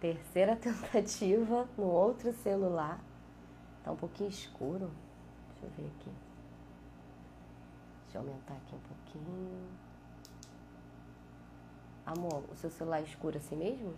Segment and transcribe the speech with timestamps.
[0.00, 3.00] Terceira tentativa no outro celular.
[3.82, 4.90] Tá um pouquinho escuro.
[5.50, 6.10] Deixa eu ver aqui.
[8.04, 9.68] Deixa eu aumentar aqui um pouquinho.
[12.06, 13.94] Amor, o seu celular é escuro assim mesmo?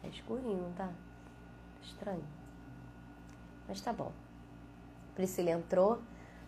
[0.00, 0.90] Tá escurinho, não tá?
[1.82, 2.24] Estranho.
[3.68, 4.12] Mas tá bom.
[5.14, 6.00] Priscila entrou.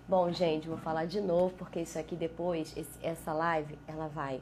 [0.09, 4.41] Bom, gente, vou falar de novo, porque isso aqui depois, esse, essa live, ela vai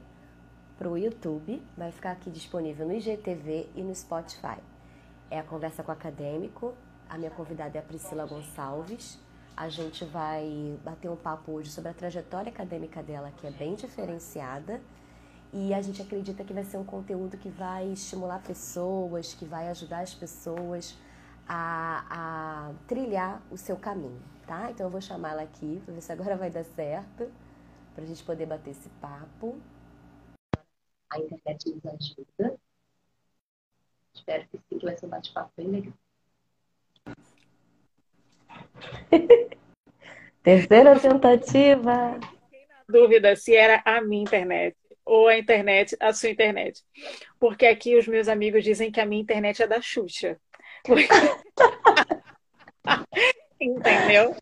[0.79, 4.59] pro YouTube, vai ficar aqui disponível no IGTV e no Spotify.
[5.31, 6.75] É a conversa com o acadêmico.
[7.09, 9.19] A minha convidada é a Priscila Gonçalves.
[9.57, 13.75] A gente vai bater um papo hoje sobre a trajetória acadêmica dela, que é bem
[13.75, 14.81] diferenciada.
[15.53, 19.69] E a gente acredita que vai ser um conteúdo que vai estimular pessoas, que vai
[19.69, 20.99] ajudar as pessoas
[21.49, 24.71] a, a trilhar o seu caminho, tá?
[24.71, 27.31] Então eu vou chamá-la aqui para ver se agora vai dar certo,
[27.95, 29.57] para a gente poder bater esse papo.
[31.11, 32.59] A internet nos ajuda.
[34.15, 35.93] Espero que sim, que vai ser um bate-papo bem legal.
[40.43, 42.19] Terceira tentativa.
[42.89, 46.83] Dúvida se era a minha internet ou a internet, a sua internet.
[47.39, 50.39] Porque aqui os meus amigos dizem que a minha internet é da Xuxa.
[53.61, 54.37] entendeu?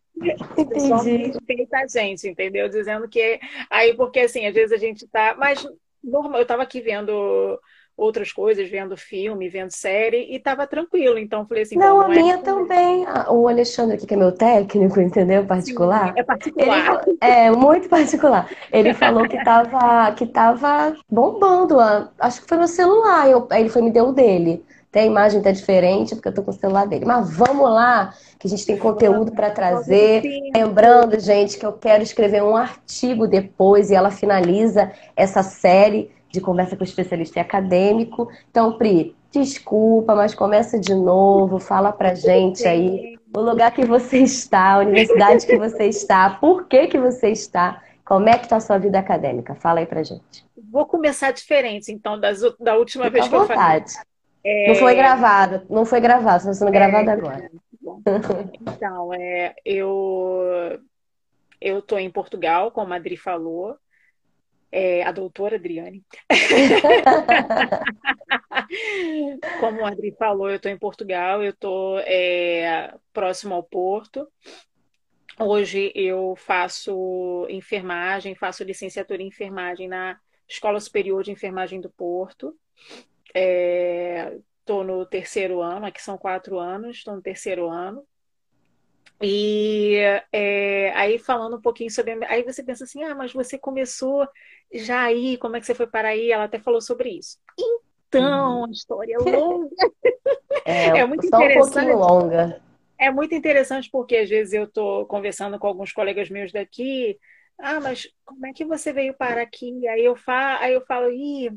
[0.56, 1.38] Entendi.
[1.46, 2.68] Tem gente, entendeu?
[2.68, 3.40] Dizendo que.
[3.70, 5.34] Aí, porque assim, às vezes a gente tá.
[5.36, 5.66] Mas
[6.02, 7.58] normal, eu tava aqui vendo
[7.96, 11.18] outras coisas, vendo filme, vendo série, e tava tranquilo.
[11.18, 11.76] Então, falei assim.
[11.76, 12.38] Não, a não é minha é...
[12.38, 13.04] também.
[13.28, 15.44] O Alexandre aqui, que é meu técnico, entendeu?
[15.44, 16.08] Particular.
[16.08, 17.02] Sim, é particular.
[17.06, 18.50] Ele, é, muito particular.
[18.72, 21.78] Ele falou que tava, que tava bombando.
[22.18, 23.28] Acho que foi no celular.
[23.28, 24.64] Eu, ele foi me deu o dele.
[24.92, 27.06] Tem a imagem tá diferente porque eu tô com o celular dele.
[27.06, 30.22] Mas vamos lá, que a gente tem conteúdo para trazer.
[30.54, 36.42] Lembrando, gente, que eu quero escrever um artigo depois e ela finaliza essa série de
[36.42, 38.28] conversa com especialista e acadêmico.
[38.50, 44.18] Então, Pri, desculpa, mas começa de novo, fala pra gente aí o lugar que você
[44.18, 48.56] está, a universidade que você está, por que que você está, como é que está
[48.56, 49.54] a sua vida acadêmica?
[49.54, 50.44] Fala aí pra gente.
[50.70, 53.54] Vou começar diferente, então, das, da última Fica vez que vontade.
[53.54, 54.11] eu falei.
[54.44, 54.68] É...
[54.68, 57.12] Não foi gravado, não foi gravado, está sendo gravado é...
[57.12, 57.50] agora.
[58.60, 60.80] Então, é, eu
[61.60, 63.76] eu estou em Portugal, como a Adri falou,
[64.70, 66.04] é, a doutora Adriane.
[69.60, 74.26] como a Adri falou, eu estou em Portugal, eu estou é, próximo ao Porto.
[75.38, 82.56] Hoje eu faço enfermagem, faço licenciatura em enfermagem na Escola Superior de Enfermagem do Porto.
[83.34, 88.04] Estou é, no terceiro ano, aqui são quatro anos, estou no terceiro ano.
[89.20, 89.96] E
[90.32, 92.12] é, aí falando um pouquinho sobre.
[92.26, 94.26] Aí você pensa assim, ah, mas você começou
[94.72, 96.32] já aí, como é que você foi para aí?
[96.32, 97.38] Ela até falou sobre isso.
[98.08, 99.74] Então, a história é longa.
[100.64, 101.90] É, é muito interessante.
[101.90, 102.60] Um longa.
[102.98, 107.18] É muito interessante porque às vezes eu estou conversando com alguns colegas meus daqui.
[107.58, 109.86] Ah, mas como é que você veio para aqui?
[109.88, 111.50] Aí eu falo, aí eu falo, ih,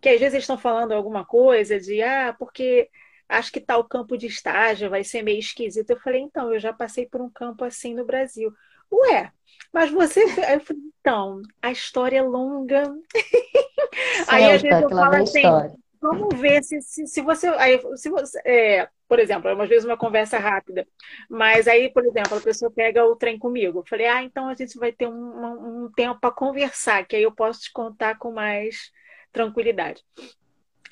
[0.00, 2.88] que às vezes eles estão falando alguma coisa de ah, porque
[3.28, 5.90] acho que tal campo de estágio vai ser meio esquisito.
[5.90, 8.52] Eu falei, então, eu já passei por um campo assim no Brasil.
[8.92, 9.30] Ué,
[9.72, 10.20] mas você.
[10.46, 12.82] Aí eu falei, então, a história é longa.
[14.28, 15.74] aí às vezes eu falo assim, história.
[16.00, 17.46] vamos ver se, se, se você.
[17.48, 20.86] Aí, se você é, por exemplo, às vezes uma conversa rápida.
[21.28, 23.80] Mas aí, por exemplo, a pessoa pega o trem comigo.
[23.80, 27.22] Eu falei, ah, então a gente vai ter um, um tempo para conversar, que aí
[27.22, 28.90] eu posso te contar com mais
[29.32, 30.02] tranquilidade.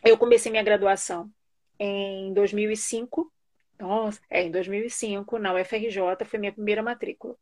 [0.04, 1.30] Eu comecei minha graduação
[1.78, 3.30] em 2005.
[3.78, 7.36] Nossa, é, em 2005, na UFRJ, foi minha primeira matrícula.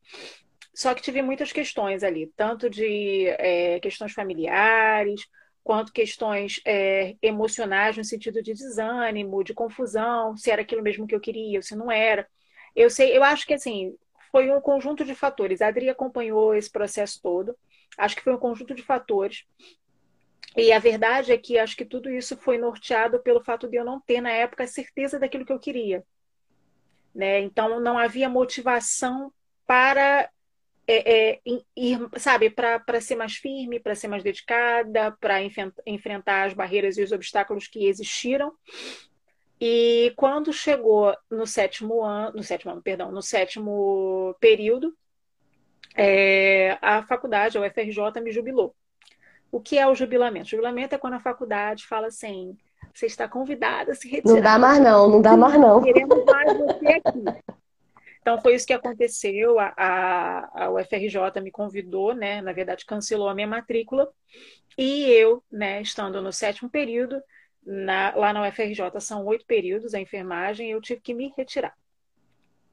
[0.74, 5.26] Só que tive muitas questões ali, tanto de é, questões familiares,
[5.64, 11.14] quanto questões é, emocionais, no sentido de desânimo, de confusão, se era aquilo mesmo que
[11.14, 12.28] eu queria, se não era.
[12.74, 13.96] Eu sei, eu acho que assim,
[14.30, 15.62] foi um conjunto de fatores.
[15.62, 17.56] A Adri acompanhou esse processo todo.
[17.96, 19.46] Acho que foi um conjunto de fatores
[20.56, 23.84] e a verdade é que acho que tudo isso foi norteado pelo fato de eu
[23.84, 26.02] não ter, na época, certeza daquilo que eu queria.
[27.14, 27.40] Né?
[27.40, 29.32] Então, não havia motivação
[29.66, 30.30] para
[30.86, 31.40] é, é,
[31.76, 35.42] ir, sabe, para ser mais firme, para ser mais dedicada, para
[35.86, 38.52] enfrentar as barreiras e os obstáculos que existiram.
[39.60, 44.96] E quando chegou no sétimo ano, no sétimo ano, perdão, no sétimo período,
[45.94, 48.74] é, a faculdade, a UFRJ, me jubilou.
[49.50, 50.46] O que é o jubilamento?
[50.46, 52.56] O jubilamento é quando a faculdade fala assim:
[52.92, 54.34] você está convidada a se retirar.
[54.34, 55.82] Não dá mais não, não dá mais não.
[55.82, 57.24] Queremos mais você aqui.
[58.20, 59.58] Então foi isso que aconteceu.
[59.60, 62.40] A, a, a UFRJ me convidou, né?
[62.42, 64.08] Na verdade, cancelou a minha matrícula.
[64.76, 67.22] E eu, né, estando no sétimo período,
[67.64, 71.74] na, lá na UFRJ são oito períodos a enfermagem, eu tive que me retirar.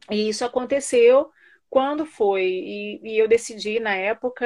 [0.10, 1.32] E isso aconteceu
[1.74, 2.46] quando foi?
[2.46, 4.46] E, e, eu decidi na época,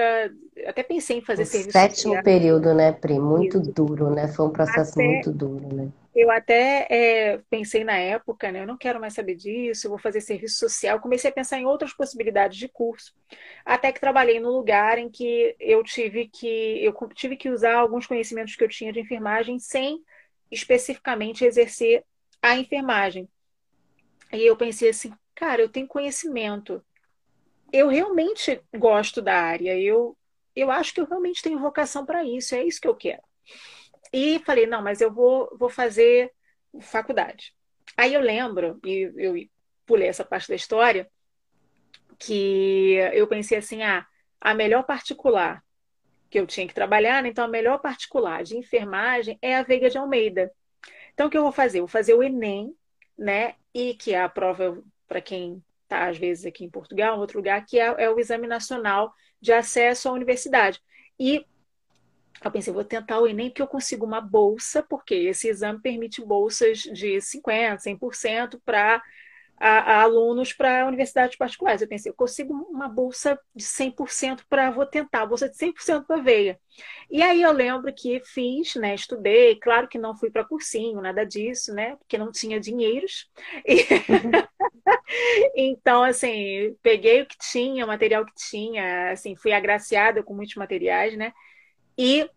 [0.66, 1.72] até pensei em fazer o serviço.
[1.74, 2.24] Sétimo social.
[2.24, 3.20] período, né, Pri?
[3.20, 3.70] Muito Isso.
[3.74, 4.30] duro, né?
[4.30, 5.92] Foi um processo até, muito duro, né?
[6.16, 8.62] Eu até é, pensei na época, né?
[8.62, 11.02] Eu não quero mais saber disso, eu vou fazer serviço social.
[11.02, 13.14] Comecei a pensar em outras possibilidades de curso,
[13.66, 18.08] até que trabalhei num lugar em que eu tive que eu tive que usar alguns
[18.08, 20.02] conhecimentos que eu tinha de enfermagem sem
[20.50, 22.06] especificamente exercer
[22.42, 23.28] a enfermagem.
[24.32, 26.82] E eu pensei assim, cara, eu tenho conhecimento
[27.72, 30.18] eu realmente gosto da área, eu,
[30.56, 33.22] eu acho que eu realmente tenho vocação para isso, é isso que eu quero.
[34.14, 36.32] E falei, não, mas eu vou, vou fazer
[36.82, 37.54] faculdade.
[37.96, 39.36] Aí eu lembro, e eu
[39.86, 41.10] pulei essa parte da história,
[42.20, 44.06] que eu pensei assim, ah,
[44.40, 45.64] a melhor particular
[46.30, 47.30] que eu tinha que trabalhar, né?
[47.30, 50.52] então a melhor particular de enfermagem é a Veiga de Almeida.
[51.14, 51.80] Então o que eu vou fazer?
[51.80, 52.76] Eu vou fazer o Enem,
[53.18, 53.56] né?
[53.74, 57.40] E que é a prova para quem tá, às vezes aqui em Portugal, em outro
[57.40, 60.82] lugar, que é, é o Exame Nacional de Acesso à Universidade.
[61.20, 61.46] E
[62.44, 66.24] eu pensei, vou tentar o Enem porque eu consigo uma bolsa, porque esse exame permite
[66.24, 69.02] bolsas de 50%, 100% para
[69.58, 71.82] a, a alunos para universidades particulares.
[71.82, 76.22] Eu pensei, eu consigo uma bolsa de 100% para, vou tentar, bolsa de 100% para
[76.22, 76.60] veia.
[77.10, 81.26] E aí eu lembro que fiz, né, estudei, claro que não fui para cursinho, nada
[81.26, 83.30] disso, né, porque não tinha dinheiros.
[83.66, 83.86] E...
[85.56, 90.56] então, assim, peguei o que tinha, o material que tinha, assim, fui agraciada com muitos
[90.56, 91.34] materiais, né,
[91.98, 92.30] e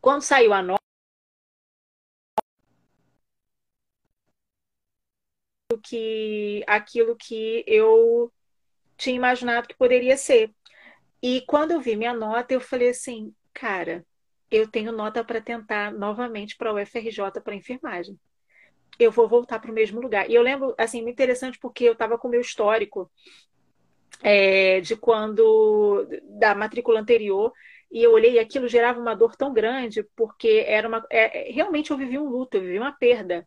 [0.00, 0.77] quando saiu a nota,
[5.80, 8.32] que aquilo que eu
[8.96, 10.50] tinha imaginado que poderia ser.
[11.22, 14.04] E quando eu vi minha nota, eu falei assim, cara,
[14.50, 18.18] eu tenho nota para tentar novamente para o UFRJ para enfermagem.
[18.98, 20.28] Eu vou voltar para o mesmo lugar.
[20.28, 23.10] E eu lembro, assim, muito interessante porque eu estava com o meu histórico
[24.22, 26.08] é, de quando
[26.38, 27.52] da matrícula anterior
[27.90, 31.90] e eu olhei e aquilo gerava uma dor tão grande porque era uma é, realmente
[31.90, 33.46] eu vivi um luto, eu vivi uma perda.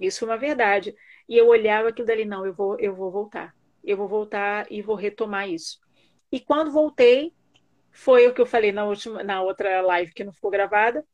[0.00, 0.94] Isso foi uma verdade.
[1.28, 3.54] E eu olhava aquilo dali, não, eu vou, eu vou voltar.
[3.84, 5.78] Eu vou voltar e vou retomar isso.
[6.32, 7.34] E quando voltei,
[7.92, 11.04] foi o que eu falei na última, na outra live que não ficou gravada.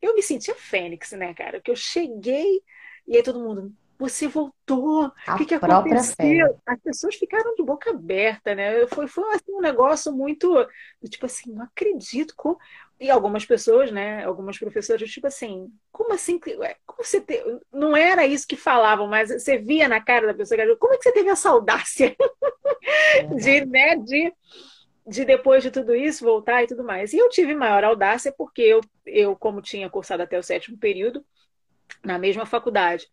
[0.00, 1.60] Eu me sentia fênix, né, cara?
[1.60, 2.62] Que eu cheguei
[3.06, 6.58] e aí todo mundo, você voltou, o que, que aconteceu?
[6.64, 8.86] As pessoas ficaram de boca aberta, né?
[8.86, 10.66] Foi, foi assim, um negócio muito,
[11.08, 12.34] tipo assim, não acredito.
[12.36, 12.56] Como...
[13.00, 14.22] E algumas pessoas, né?
[14.24, 16.38] Algumas professoras, tipo assim, como assim?
[16.38, 17.42] Como você te...
[17.72, 21.04] Não era isso que falavam, mas você via na cara da pessoa, como é que
[21.04, 22.14] você teve essa audácia
[23.40, 24.30] de, né, de,
[25.06, 27.14] de depois de tudo isso voltar e tudo mais.
[27.14, 31.24] E eu tive maior audácia porque eu, eu como tinha cursado até o sétimo período,
[32.04, 33.08] na mesma faculdade,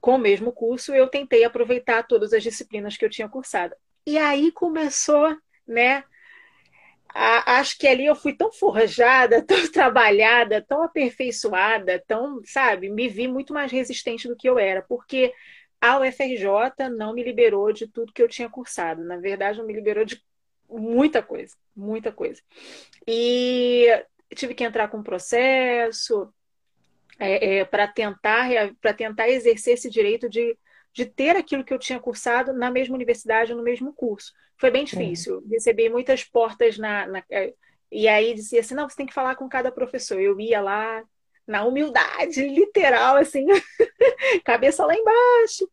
[0.00, 3.74] com o mesmo curso, eu tentei aproveitar todas as disciplinas que eu tinha cursado.
[4.04, 5.36] E aí começou,
[5.66, 6.02] né,
[7.14, 13.26] acho que ali eu fui tão forjada, tão trabalhada, tão aperfeiçoada, tão, sabe, me vi
[13.28, 15.32] muito mais resistente do que eu era, porque
[15.80, 19.04] a UFRJ não me liberou de tudo que eu tinha cursado.
[19.04, 20.22] Na verdade, não me liberou de
[20.68, 22.42] muita coisa, muita coisa.
[23.06, 23.86] E
[24.34, 26.32] tive que entrar com um processo
[27.18, 28.48] é, é, para tentar
[28.80, 30.56] para tentar exercer esse direito de
[30.92, 34.32] de ter aquilo que eu tinha cursado na mesma universidade, no mesmo curso.
[34.58, 35.42] Foi bem difícil.
[35.50, 37.54] Recebi muitas portas na, na, é,
[37.90, 40.20] E aí dizia assim: não, você tem que falar com cada professor.
[40.20, 41.02] Eu ia lá
[41.46, 43.46] na humildade, literal, assim,
[44.44, 45.68] cabeça lá embaixo.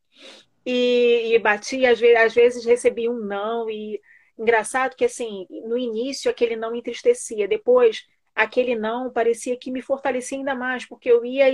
[0.65, 3.69] E, e bati, às vezes, às vezes recebi um não.
[3.69, 3.99] E
[4.37, 7.47] engraçado que, assim, no início aquele não me entristecia.
[7.47, 11.45] Depois aquele não parecia que me fortalecia ainda mais, porque eu ia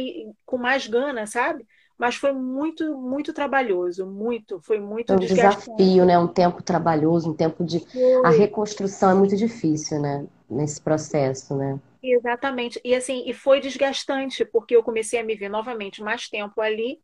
[0.45, 1.65] com mais gana, sabe?
[2.01, 6.17] Mas foi muito, muito trabalhoso, muito, foi muito é um desafio, né?
[6.17, 8.25] Um tempo trabalhoso, um tempo de foi.
[8.25, 10.25] a reconstrução é muito difícil, né?
[10.49, 11.79] Nesse processo, né?
[12.01, 12.81] Exatamente.
[12.83, 16.99] E assim, e foi desgastante, porque eu comecei a me ver novamente mais tempo ali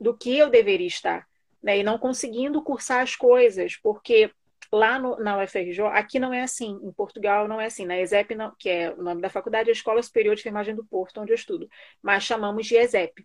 [0.00, 1.24] do que eu deveria estar,
[1.62, 1.78] né?
[1.78, 4.28] E não conseguindo cursar as coisas, porque
[4.72, 8.34] lá no, na UFRJ, aqui não é assim, em Portugal não é assim, na ESEP,
[8.34, 11.20] não, que é o nome da faculdade, é a Escola Superior de Enfermagem do Porto,
[11.20, 11.68] onde eu estudo,
[12.02, 13.24] mas chamamos de ESEP.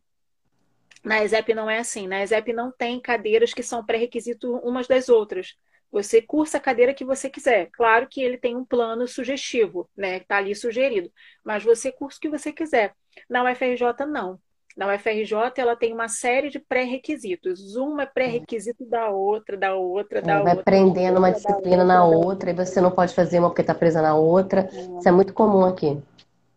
[1.04, 2.08] Na ESEP não é assim.
[2.08, 5.56] Na ESEP não tem cadeiras que são pré-requisito umas das outras.
[5.92, 7.70] Você cursa a cadeira que você quiser.
[7.74, 10.18] Claro que ele tem um plano sugestivo, né?
[10.18, 11.12] Está ali sugerido.
[11.44, 12.94] Mas você cursa o que você quiser.
[13.30, 14.40] Na UFRJ, não.
[14.78, 17.76] Na UFRJ, ela tem uma série de pré-requisitos.
[17.76, 20.56] Uma é pré-requisito da outra, da outra, da ela outra.
[20.56, 24.02] Vai prendendo uma disciplina na outra, e você não pode fazer uma porque está presa
[24.02, 24.70] na outra.
[24.72, 26.02] Isso é muito comum aqui.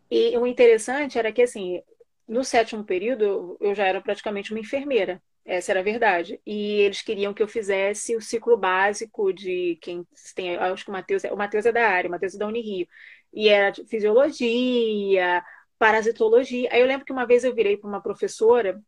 [0.09, 1.83] E o interessante era que, assim,
[2.27, 5.23] no sétimo período, eu já era praticamente uma enfermeira.
[5.45, 6.41] Essa era a verdade.
[6.47, 10.57] E eles queriam que eu fizesse o ciclo básico de quem tem.
[10.57, 12.89] Acho que o Matheus, é, o Matheus é da área, o Matheus é da Unirio.
[13.33, 15.45] E era fisiologia,
[15.79, 16.69] parasitologia.
[16.73, 18.81] Aí eu lembro que uma vez eu virei para uma professora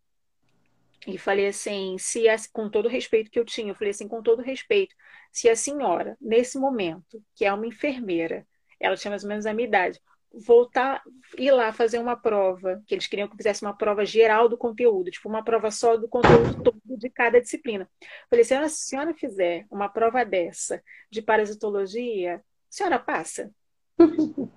[1.06, 4.22] e falei assim, se com todo o respeito que eu tinha, eu falei assim, com
[4.22, 4.94] todo respeito,
[5.30, 8.46] se a senhora, nesse momento, que é uma enfermeira,
[8.80, 10.00] ela tinha mais ou menos a minha idade,
[10.32, 11.02] voltar,
[11.38, 14.58] ir lá fazer uma prova, que eles queriam que eu fizesse uma prova geral do
[14.58, 17.88] conteúdo, tipo uma prova só do conteúdo todo de cada disciplina.
[18.28, 23.50] Falei, se a senhora fizer uma prova dessa de parasitologia, a senhora passa?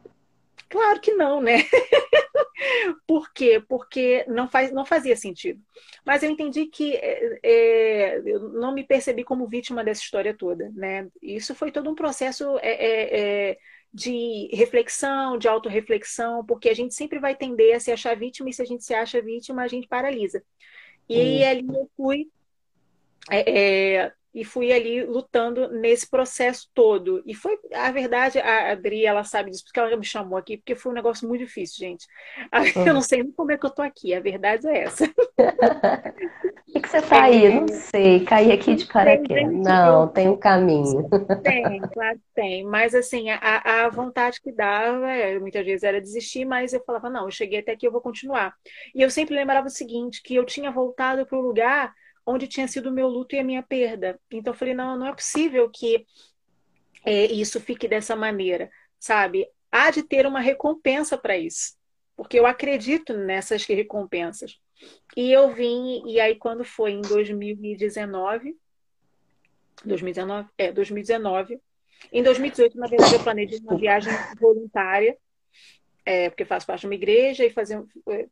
[0.70, 1.60] claro que não, né?
[3.08, 3.64] Por quê?
[3.68, 5.62] Porque não, faz, não fazia sentido.
[6.06, 10.70] Mas eu entendi que é, é, eu não me percebi como vítima dessa história toda,
[10.74, 11.08] né?
[11.22, 13.20] Isso foi todo um processo é, é,
[13.52, 13.58] é
[13.94, 18.54] de reflexão, de autorreflexão, porque a gente sempre vai tender a se achar vítima, e
[18.54, 20.44] se a gente se acha vítima, a gente paralisa.
[21.08, 22.30] E ali eu fui
[23.32, 27.24] é, é, e fui ali lutando nesse processo todo.
[27.26, 30.76] E foi, a verdade, a Adri, ela sabe disso, porque ela me chamou aqui, porque
[30.76, 32.06] foi um negócio muito difícil, gente.
[32.90, 35.08] Eu não sei nem como é que eu tô aqui, a verdade é essa.
[36.70, 37.60] Por que, que você tá aí?
[37.60, 39.52] Não sei, caí aqui de paraquedas.
[39.52, 41.10] Não, tem um caminho.
[41.44, 42.64] Tem, claro que tem.
[42.64, 47.10] Mas assim, a, a vontade que dava, é, muitas vezes era desistir, mas eu falava,
[47.10, 48.54] não, eu cheguei até aqui, eu vou continuar.
[48.94, 51.94] E eu sempre lembrava o seguinte, que eu tinha voltado para o lugar
[52.30, 54.20] onde tinha sido o meu luto e a minha perda.
[54.30, 56.06] Então eu falei, não, não é possível que
[57.04, 58.70] é, isso fique dessa maneira,
[59.00, 59.48] sabe?
[59.72, 61.76] Há de ter uma recompensa para isso,
[62.16, 64.60] porque eu acredito nessas recompensas.
[65.18, 68.56] E eu vim, e aí quando foi em 2019,
[69.84, 71.60] 2019, é, 2019,
[72.14, 75.18] em 2018, na verdade, eu planejei uma viagem voluntária,
[76.06, 77.84] é, porque faço parte de uma igreja, e fazer,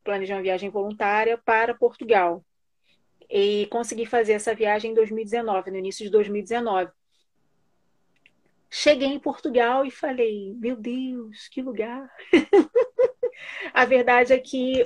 [0.03, 2.45] planejei uma viagem voluntária para Portugal
[3.29, 6.91] e consegui fazer essa viagem em 2019, no início de 2019.
[8.69, 12.09] Cheguei em Portugal e falei: Meu Deus, que lugar!
[13.73, 14.85] a verdade é que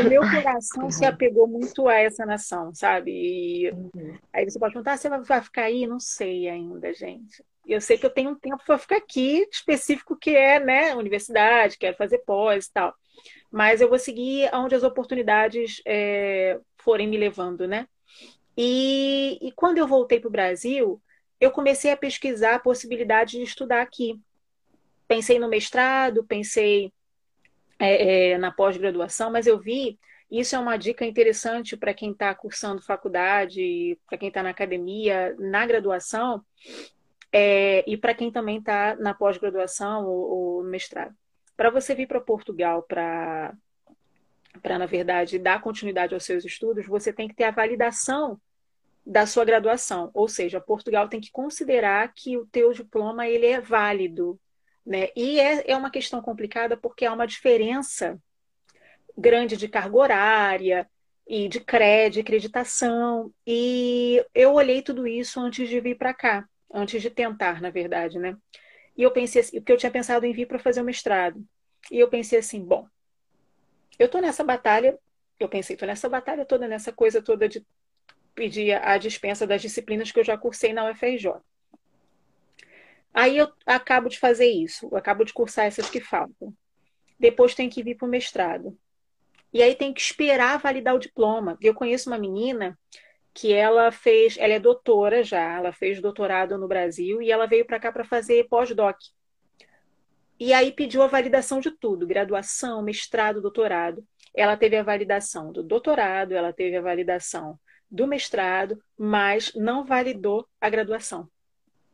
[0.00, 3.12] o meu coração se apegou muito a essa nação, sabe?
[3.12, 4.18] E uhum.
[4.32, 5.86] aí você pode perguntar: Você vai ficar aí?
[5.86, 7.44] Não sei ainda, gente.
[7.66, 11.78] Eu sei que eu tenho um tempo para ficar aqui, específico que é, né, universidade,
[11.78, 12.94] quero fazer pós e tal.
[13.54, 17.86] Mas eu vou seguir onde as oportunidades é, forem me levando, né?
[18.58, 21.00] E, e quando eu voltei para o Brasil,
[21.40, 24.20] eu comecei a pesquisar a possibilidade de estudar aqui.
[25.06, 26.92] Pensei no mestrado, pensei
[27.78, 32.34] é, é, na pós-graduação, mas eu vi, isso é uma dica interessante para quem está
[32.34, 36.44] cursando faculdade, para quem está na academia, na graduação,
[37.30, 41.14] é, e para quem também está na pós-graduação ou, ou mestrado.
[41.56, 43.54] Para você vir para Portugal para
[44.62, 48.40] para, na verdade, dar continuidade aos seus estudos, você tem que ter a validação
[49.04, 50.10] da sua graduação.
[50.14, 54.40] Ou seja, Portugal tem que considerar que o teu diploma ele é válido.
[54.86, 55.08] Né?
[55.16, 58.18] E é, é uma questão complicada porque há uma diferença
[59.16, 60.90] grande de carga horária
[61.26, 63.32] e de crédito, acreditação.
[63.46, 68.18] E eu olhei tudo isso antes de vir para cá, antes de tentar, na verdade,
[68.18, 68.36] né?
[68.96, 71.44] E eu pensei assim, porque eu tinha pensado em vir para fazer o mestrado.
[71.90, 72.86] E eu pensei assim, bom,
[73.98, 74.98] eu estou nessa batalha,
[75.38, 77.64] eu pensei, estou nessa batalha toda, nessa coisa toda de
[78.34, 81.34] pedir a dispensa das disciplinas que eu já cursei na UFRJ.
[83.12, 86.52] Aí eu acabo de fazer isso, eu acabo de cursar essas que faltam.
[87.18, 88.76] Depois tem que vir para o mestrado.
[89.52, 91.56] E aí tem que esperar validar o diploma.
[91.60, 92.76] Eu conheço uma menina
[93.34, 97.66] que ela fez, ela é doutora já, ela fez doutorado no Brasil e ela veio
[97.66, 98.96] para cá para fazer pós-doc.
[100.38, 104.04] E aí pediu a validação de tudo, graduação, mestrado, doutorado.
[104.32, 107.58] Ela teve a validação do doutorado, ela teve a validação
[107.90, 111.28] do mestrado, mas não validou a graduação.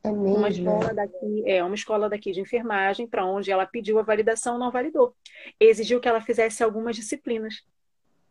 [0.03, 0.37] É mesmo?
[0.37, 4.59] Uma escola daqui, é uma escola daqui de enfermagem, para onde ela pediu a validação,
[4.59, 5.15] não validou.
[5.59, 7.63] Exigiu que ela fizesse algumas disciplinas.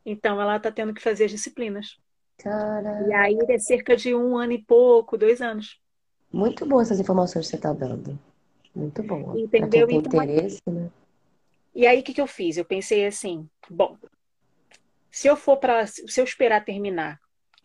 [0.06, 2.00] Então ela está tendo que fazer as disciplinas.
[2.40, 3.08] Caramba.
[3.08, 5.80] E aí é cerca de um ano e pouco, dois anos.
[6.32, 8.18] Muito boas essas informações que você está dando.
[8.74, 9.36] Muito bom.
[9.38, 9.88] Entendeu?
[9.88, 10.90] Quem tem então, interesse, né?
[11.76, 12.58] E aí o que, que eu fiz?
[12.58, 13.98] Eu pensei assim, bom,
[15.12, 17.20] se eu for para, se eu esperar terminar,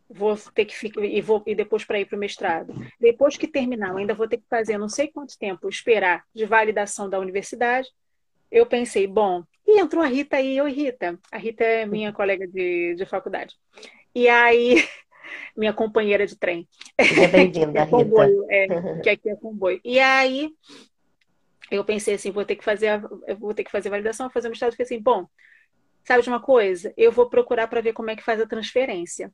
[0.09, 2.75] vou ter que ficar e vou e depois para ir para o mestrado.
[3.01, 6.45] Depois que terminar, eu ainda vou ter que fazer não sei quanto tempo esperar de
[6.45, 7.89] validação da universidade.
[8.51, 11.19] Eu pensei, bom, e entrou a Rita aí, oi Rita.
[11.33, 13.55] A Rita é minha colega de, de faculdade.
[14.15, 14.77] E aí
[15.57, 16.69] minha companheira de trem.
[17.01, 18.67] Seja bem-vinda, é comboio, é,
[19.03, 19.81] que aqui é comboio.
[19.85, 20.51] E aí
[21.71, 22.99] eu pensei assim, vou ter que fazer, a,
[23.39, 25.27] vou ter que fazer validação, fazer o mestrado, fiquei assim, bom,
[26.05, 26.93] sabe de uma coisa?
[26.97, 29.33] Eu vou procurar para ver como é que faz a transferência.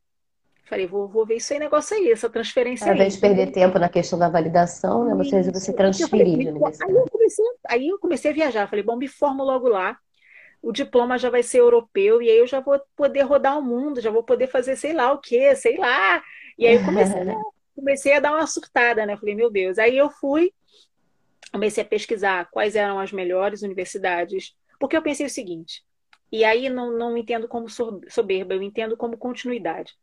[0.65, 2.95] Falei, vou, vou ver isso aí, negócio aí, essa transferência Ao aí.
[2.95, 5.13] invés de perder tempo na questão da validação, né?
[5.15, 6.47] Você resolveu se transferir.
[6.47, 8.69] Aí eu, comecei, aí eu comecei a viajar.
[8.69, 9.97] Falei, bom, me formo logo lá.
[10.61, 14.01] O diploma já vai ser europeu e aí eu já vou poder rodar o mundo,
[14.01, 16.23] já vou poder fazer sei lá o quê, sei lá.
[16.57, 17.19] E aí eu comecei,
[17.75, 19.17] comecei a dar uma surtada, né?
[19.17, 19.79] Falei, meu Deus.
[19.79, 20.53] Aí eu fui,
[21.51, 25.83] comecei a pesquisar quais eram as melhores universidades, porque eu pensei o seguinte,
[26.31, 29.93] e aí não, não entendo como soberba, eu entendo como continuidade.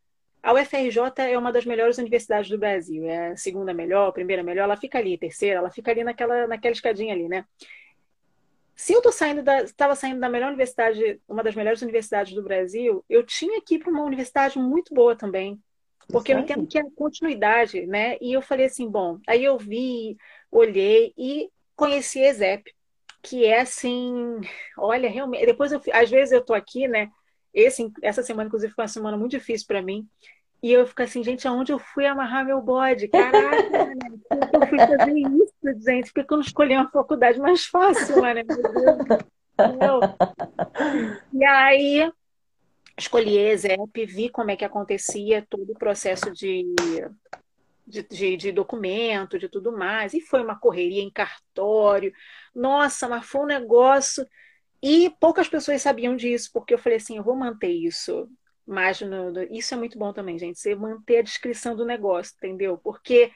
[0.42, 4.42] A UFRJ é uma das melhores universidades do Brasil, é a segunda melhor, a primeira
[4.42, 7.44] melhor, ela fica ali, terceira, ela fica ali naquela, naquela escadinha ali, né?
[8.80, 12.44] Se eu tô saindo da, estava saindo da melhor universidade, uma das melhores universidades do
[12.44, 15.60] Brasil, eu tinha que ir para uma universidade muito boa também,
[16.12, 18.16] porque eu entendo que é continuidade, né?
[18.20, 20.16] E eu falei assim, bom, aí eu vi,
[20.48, 22.72] olhei e conheci a ESEP,
[23.20, 24.40] que é assim,
[24.76, 27.10] olha, realmente, depois eu, às vezes eu tô aqui, né?
[27.52, 30.08] Esse, essa semana, inclusive, foi uma semana muito difícil para mim.
[30.62, 33.06] E eu fico assim, gente, aonde eu fui amarrar meu bode?
[33.08, 33.94] Caraca, né?
[34.52, 36.12] eu fui fazer isso, gente?
[36.12, 38.42] Por que eu não escolhi uma faculdade mais fácil, né?
[39.78, 40.00] Meu.
[41.32, 42.12] E aí,
[42.98, 46.64] escolhi a ESEP, vi como é que acontecia todo o processo de,
[47.86, 52.12] de, de, de, documento, de tudo mais, e foi uma correria em cartório.
[52.54, 54.26] Nossa, mas foi um negócio.
[54.82, 58.28] E poucas pessoas sabiam disso, porque eu falei assim: eu vou manter isso.
[58.68, 60.58] Mas no, no, isso é muito bom também, gente.
[60.58, 62.76] Você manter a descrição do negócio, entendeu?
[62.76, 63.32] Porque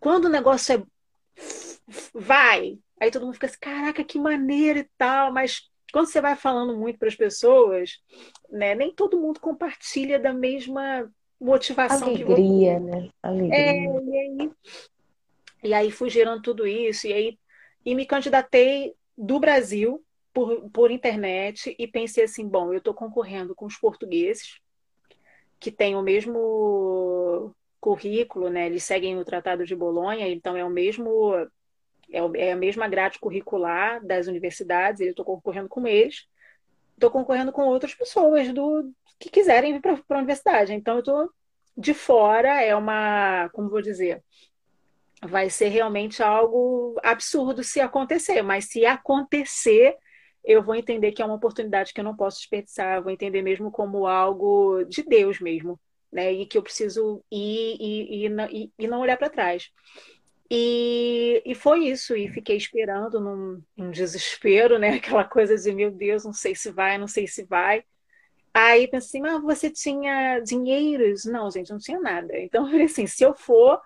[0.00, 0.82] quando o negócio é
[2.14, 6.34] vai, aí todo mundo fica assim, caraca, que maneiro e tal, mas quando você vai
[6.34, 7.98] falando muito para as pessoas,
[8.50, 13.10] né, nem todo mundo compartilha da mesma motivação Alegria, né?
[13.22, 13.54] Alegria.
[13.54, 14.50] É, e aí,
[15.62, 17.38] e aí fui gerando tudo isso, e aí
[17.84, 20.03] e me candidatei do Brasil
[20.34, 24.60] por, por internet e pensei assim, bom, eu estou concorrendo com os portugueses,
[25.60, 28.66] que têm o mesmo currículo, né?
[28.66, 31.34] Eles seguem o Tratado de Bolonha, então é o mesmo
[32.12, 36.26] é, a mesma grade curricular das universidades, eu estou concorrendo com eles,
[36.92, 40.72] estou concorrendo com outras pessoas do que quiserem vir para a universidade.
[40.72, 41.30] Então, eu estou
[41.76, 44.22] de fora, é uma, como vou dizer,
[45.22, 49.96] vai ser realmente algo absurdo se acontecer, mas se acontecer,
[50.44, 53.70] eu vou entender que é uma oportunidade que eu não posso desperdiçar, vou entender mesmo
[53.70, 55.80] como algo de Deus mesmo,
[56.12, 56.32] né?
[56.32, 59.70] E que eu preciso ir e, e, e não olhar para trás.
[60.50, 64.94] E, e foi isso, e fiquei esperando num, num, desespero, né?
[64.96, 67.82] Aquela coisa de, meu Deus, não sei se vai, não sei se vai.
[68.52, 71.24] Aí pensei, mas você tinha dinheiros?
[71.24, 72.38] Não, gente, não tinha nada.
[72.38, 73.80] Então, eu falei assim, se eu for,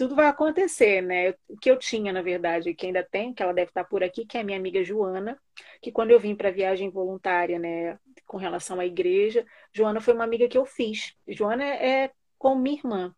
[0.00, 1.34] tudo vai acontecer, né?
[1.46, 4.24] O que eu tinha, na verdade, que ainda tem, que ela deve estar por aqui,
[4.24, 5.38] que é a minha amiga Joana,
[5.82, 10.14] que quando eu vim para a viagem voluntária, né, com relação à igreja, Joana foi
[10.14, 11.14] uma amiga que eu fiz.
[11.28, 13.14] Joana é com minha irmã.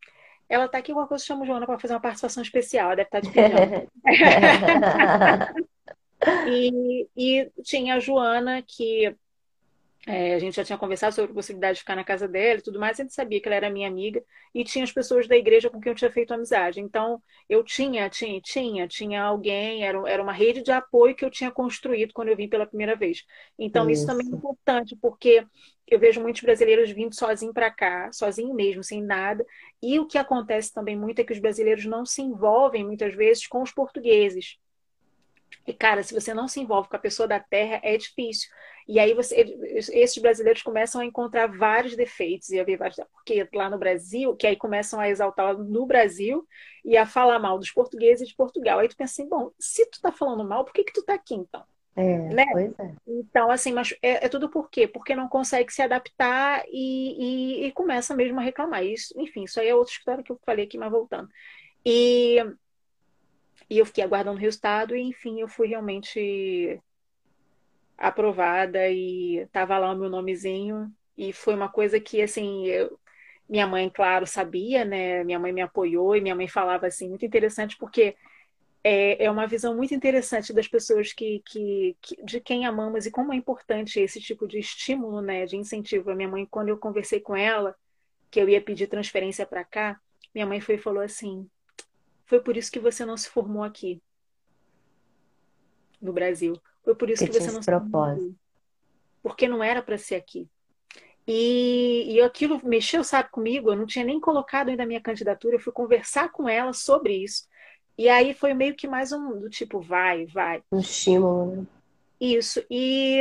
[0.49, 3.21] Ela está aqui, alguma coisa chama Joana para fazer uma participação especial, ela deve estar
[3.21, 3.87] de pijama.
[6.51, 9.14] e, e tinha a Joana, que
[10.07, 12.62] é, a gente já tinha conversado sobre a possibilidade de ficar na casa dela e
[12.62, 15.37] tudo mais, a gente sabia que ela era minha amiga e tinha as pessoas da
[15.37, 16.81] igreja com quem eu tinha feito amizade.
[16.81, 21.31] Então, eu tinha, tinha, tinha, tinha alguém, era, era uma rede de apoio que eu
[21.31, 23.25] tinha construído quando eu vim pela primeira vez.
[23.57, 25.47] Então, isso, isso também é importante, porque
[25.87, 29.47] eu vejo muitos brasileiros vindo sozinhos para cá, sozinho mesmo, sem nada.
[29.81, 33.47] E o que acontece também muito é que os brasileiros não se envolvem muitas vezes
[33.47, 34.59] com os portugueses.
[35.67, 38.51] E, cara, se você não se envolve com a pessoa da terra, é difícil.
[38.88, 39.59] E aí você,
[39.92, 44.35] esses brasileiros começam a encontrar vários defeitos e a ver vários, porque lá no Brasil,
[44.37, 46.47] que aí começam a exaltar no Brasil
[46.85, 48.79] e a falar mal dos portugueses de Portugal.
[48.79, 51.14] Aí tu pensa assim, bom, se tu tá falando mal, por que que tu tá
[51.14, 51.62] aqui então?
[51.95, 52.45] É, né?
[52.79, 52.90] É.
[53.07, 54.88] Então, assim, mas é, é, tudo por quê?
[54.88, 58.85] Porque não consegue se adaptar e, e, e, começa mesmo a reclamar.
[58.85, 61.29] Isso, enfim, isso aí é outra história que eu falei aqui, mas voltando.
[61.85, 62.38] E,
[63.68, 66.81] e eu fiquei aguardando o resultado, e enfim, eu fui realmente
[68.03, 70.93] aprovada e tava lá o meu nomezinho.
[71.17, 72.99] E foi uma coisa que, assim, eu,
[73.49, 75.23] minha mãe, claro, sabia, né?
[75.23, 78.17] Minha mãe me apoiou e minha mãe falava assim, muito interessante, porque
[78.83, 83.11] é, é uma visão muito interessante das pessoas que, que, que, de quem amamos e
[83.11, 86.11] como é importante esse tipo de estímulo, né, de incentivo.
[86.11, 87.75] A minha mãe, quando eu conversei com ela,
[88.31, 90.01] que eu ia pedir transferência para cá,
[90.35, 91.49] minha mãe foi e falou assim:
[92.27, 94.03] foi por isso que você não se formou aqui
[96.03, 96.61] no Brasil.
[96.85, 98.35] Foi por isso que, que você não aqui.
[99.23, 100.49] Porque não era para ser aqui.
[101.27, 103.71] E, e aquilo mexeu, sabe, comigo.
[103.71, 105.57] Eu não tinha nem colocado ainda a minha candidatura.
[105.57, 107.47] Eu fui conversar com ela sobre isso.
[107.97, 110.62] E aí foi meio que mais um do tipo, vai, vai.
[110.73, 111.67] Um estímulo, né?
[112.21, 112.65] Isso.
[112.71, 113.21] E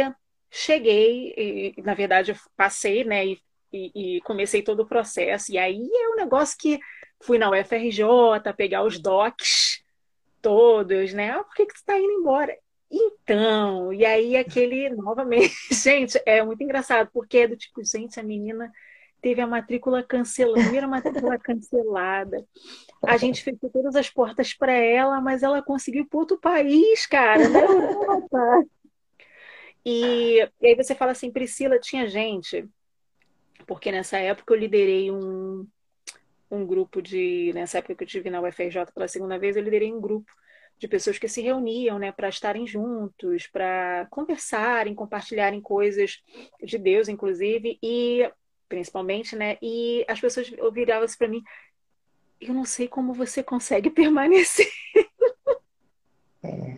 [0.49, 3.41] cheguei, e, na verdade, passei, né, e,
[3.71, 5.51] e, e, comecei todo o processo.
[5.51, 6.79] E aí é um negócio que
[7.21, 8.03] fui na UFRJ
[8.55, 9.83] pegar os docs
[10.41, 11.31] todos, né?
[11.31, 12.57] Ah, por que, que tu está indo embora?
[12.91, 18.23] Então, e aí aquele, novamente, gente, é muito engraçado, porque é do tipo, gente, a
[18.23, 18.69] menina
[19.21, 22.45] teve a matrícula cancelada, primeira matrícula cancelada.
[23.03, 27.47] A gente fechou todas as portas para ela, mas ela conseguiu para outro país, cara,
[27.47, 28.65] na Europa.
[29.85, 32.67] E, e aí você fala assim, Priscila, tinha gente,
[33.65, 35.65] porque nessa época eu liderei um,
[36.49, 37.51] um grupo de.
[37.53, 40.31] Nessa época que eu tive na UFRJ pela segunda vez, eu liderei um grupo
[40.81, 46.23] de pessoas que se reuniam, né, para estarem juntos, para conversarem, compartilharem coisas
[46.59, 48.27] de Deus, inclusive, e
[48.67, 51.43] principalmente, né, e as pessoas viravam assim para mim,
[52.39, 54.67] eu não sei como você consegue permanecer.
[56.41, 56.77] É.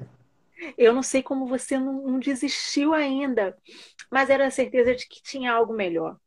[0.77, 3.57] Eu não sei como você não, não desistiu ainda,
[4.11, 6.17] mas era a certeza de que tinha algo melhor.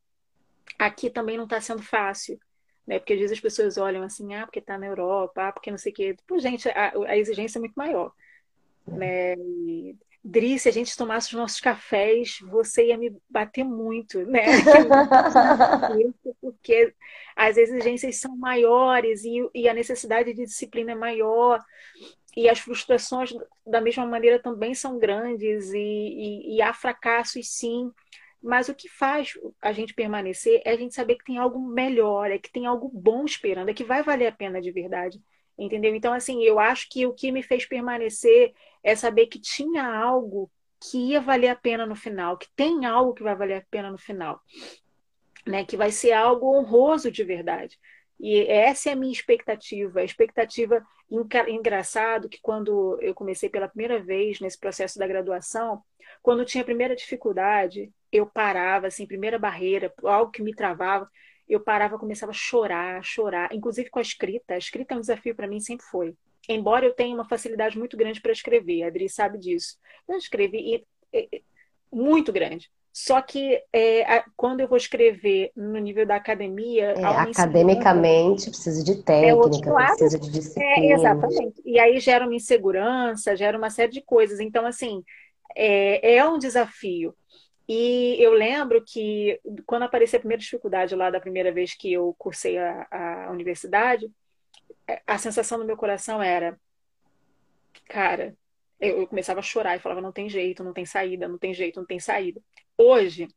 [0.79, 2.39] Aqui também não está sendo fácil,
[2.87, 2.99] né?
[2.99, 5.77] Porque às vezes as pessoas olham assim, ah, porque está na Europa, ah, porque não
[5.77, 6.15] sei o quê.
[6.25, 8.13] Pô, gente, a, a exigência é muito maior,
[8.87, 9.35] né?
[9.35, 14.43] E, Dri, se a gente tomasse os nossos cafés, você ia me bater muito, né?
[16.41, 16.93] Porque
[17.35, 21.63] as exigências são maiores e, e a necessidade de disciplina é maior
[22.35, 23.31] e as frustrações
[23.65, 27.91] da mesma maneira também são grandes e, e, e, há fracassos sim
[28.41, 32.31] mas o que faz a gente permanecer é a gente saber que tem algo melhor
[32.31, 35.21] é que tem algo bom esperando é que vai valer a pena de verdade
[35.57, 35.95] entendeu?
[35.95, 40.51] Então assim eu acho que o que me fez permanecer é saber que tinha algo
[40.79, 43.91] que ia valer a pena no final que tem algo que vai valer a pena
[43.91, 44.41] no final
[45.47, 45.65] né?
[45.65, 47.79] Que vai ser algo honroso de verdade.
[48.19, 49.99] E essa é a minha expectativa.
[49.99, 50.85] A expectativa
[51.47, 55.81] engraçado que quando eu comecei pela primeira vez nesse processo da graduação,
[56.21, 61.09] quando tinha a primeira dificuldade, eu parava, assim, primeira barreira, algo que me travava,
[61.47, 64.53] eu parava, começava a chorar, chorar, inclusive com a escrita.
[64.55, 66.13] A escrita é um desafio para mim, sempre foi.
[66.49, 69.77] Embora eu tenha uma facilidade muito grande para escrever, a Adri sabe disso.
[70.07, 70.85] Eu escrevi
[71.91, 72.69] muito grande.
[72.93, 76.95] Só que é, quando eu vou escrever no nível da academia.
[76.97, 80.75] É, academicamente precisa de técnica, é precisa de disciplina.
[80.75, 81.61] É, exatamente.
[81.63, 84.39] E aí gera uma insegurança, gera uma série de coisas.
[84.39, 85.03] Então, assim,
[85.55, 87.13] é, é um desafio.
[87.67, 92.15] E eu lembro que quando apareceu a primeira dificuldade lá da primeira vez que eu
[92.17, 92.87] cursei a,
[93.27, 94.09] a universidade,
[94.87, 96.57] é, a sensação no meu coração era,
[97.89, 98.35] cara,
[98.79, 101.53] eu, eu começava a chorar e falava, não tem jeito, não tem saída, não tem
[101.53, 102.41] jeito, não tem saída.
[102.77, 103.27] Hoje,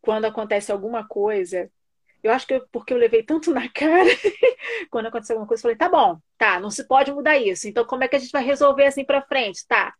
[0.00, 1.68] quando acontece alguma coisa,
[2.22, 4.10] eu acho que eu, porque eu levei tanto na cara,
[4.88, 7.66] quando aconteceu alguma coisa, eu falei, tá bom, tá, não se pode mudar isso.
[7.66, 9.66] Então, como é que a gente vai resolver assim para frente?
[9.66, 9.92] Tá,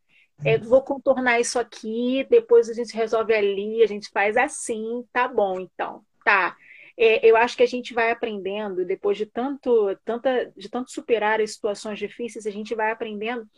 [0.45, 5.29] eu vou contornar isso aqui, depois a gente resolve ali, a gente faz assim, tá
[5.29, 6.57] bom, então, tá.
[6.97, 11.41] É, eu acho que a gente vai aprendendo, depois de tanto, tanta, de tanto superar
[11.41, 13.49] as situações difíceis, a gente vai aprendendo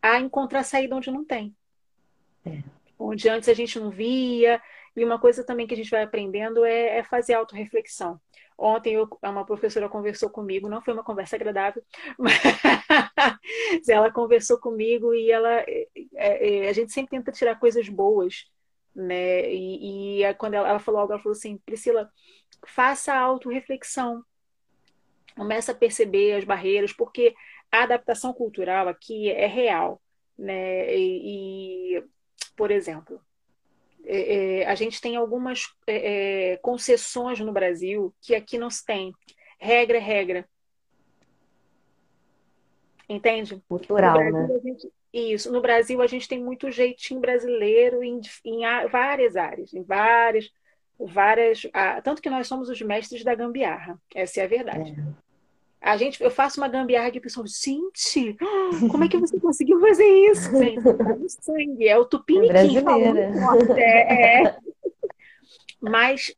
[0.00, 1.54] a encontrar saída onde não tem.
[2.44, 2.62] É.
[2.98, 4.60] Onde antes a gente não via.
[4.96, 8.18] E uma coisa também que a gente vai aprendendo é, é fazer autorreflexão.
[8.58, 11.82] Ontem eu, uma professora conversou comigo, não foi uma conversa agradável,
[12.18, 18.46] mas ela conversou comigo e ela, é, é, a gente sempre tenta tirar coisas boas,
[18.94, 19.52] né?
[19.52, 22.10] E, e quando ela, ela, falou algo, ela falou assim, Priscila,
[22.66, 24.24] faça autorreflexão,
[25.36, 27.34] começa a perceber as barreiras, porque
[27.70, 30.00] a adaptação cultural aqui é real,
[30.38, 30.96] né?
[30.96, 32.04] E, e
[32.56, 33.20] por exemplo,
[34.06, 38.84] é, é, a gente tem algumas é, é, concessões no Brasil que aqui não se
[38.84, 39.12] tem.
[39.58, 40.48] Regra é regra.
[43.08, 43.62] Entende?
[43.68, 44.48] Cultural, né?
[44.62, 45.52] Gente, isso.
[45.52, 50.50] No Brasil, a gente tem muito jeitinho brasileiro em, em várias áreas, em várias,
[50.98, 51.66] várias.
[51.72, 54.00] Ah, tanto que nós somos os mestres da gambiarra.
[54.14, 54.90] Essa é a verdade.
[54.90, 55.25] É.
[55.86, 58.36] A gente, eu faço uma gambiarra que a pessoa, gente,
[58.90, 60.50] como é que você conseguiu fazer isso?
[60.58, 62.78] Gente, é sangue, é o tupiniquim.
[63.76, 64.56] É, é, é.
[65.80, 66.34] Mas,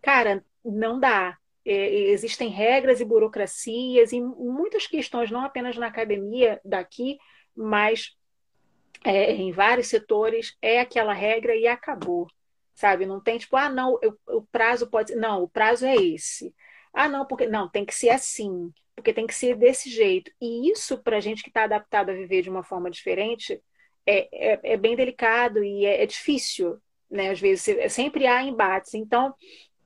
[0.00, 1.36] cara, não dá.
[1.64, 7.18] É, existem regras e burocracias e muitas questões, não apenas na academia daqui,
[7.56, 8.16] mas
[9.04, 12.28] é, em vários setores, é aquela regra e acabou.
[12.72, 13.04] Sabe?
[13.04, 15.16] Não tem tipo, ah, não, eu, o prazo pode.
[15.16, 16.54] Não, o prazo é esse.
[16.92, 17.48] Ah, não, porque.
[17.48, 20.30] Não, tem que ser assim porque tem que ser desse jeito.
[20.40, 23.60] E isso, para a gente que está adaptado a viver de uma forma diferente,
[24.06, 26.78] é, é, é bem delicado e é, é, difícil,
[27.10, 27.30] né?
[27.30, 28.94] Às vezes, sempre há embates.
[28.94, 29.34] Então,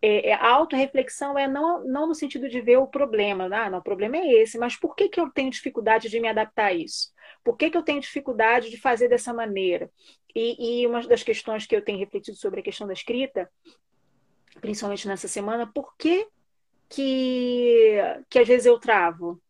[0.01, 3.79] é, é, a autorreflexão é não, não no sentido de ver o problema, ah, não,
[3.79, 6.73] o problema é esse, mas por que, que eu tenho dificuldade de me adaptar a
[6.75, 7.13] isso?
[7.43, 9.91] Por que, que eu tenho dificuldade de fazer dessa maneira?
[10.35, 13.51] E, e uma das questões que eu tenho refletido sobre a questão da escrita,
[14.61, 16.27] principalmente nessa semana, por que
[16.89, 17.97] que,
[18.29, 19.41] que às vezes eu travo?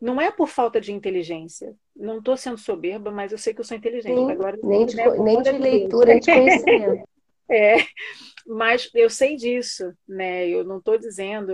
[0.00, 1.76] Não é por falta de inteligência.
[1.94, 4.16] Não estou sendo soberba, mas eu sei que eu sou inteligente.
[4.16, 7.08] Sim, Agora, nem de, né, nem de leitura, nem de conhecimento.
[7.48, 7.76] é,
[8.46, 10.48] mas eu sei disso, né?
[10.48, 11.52] Eu não estou dizendo,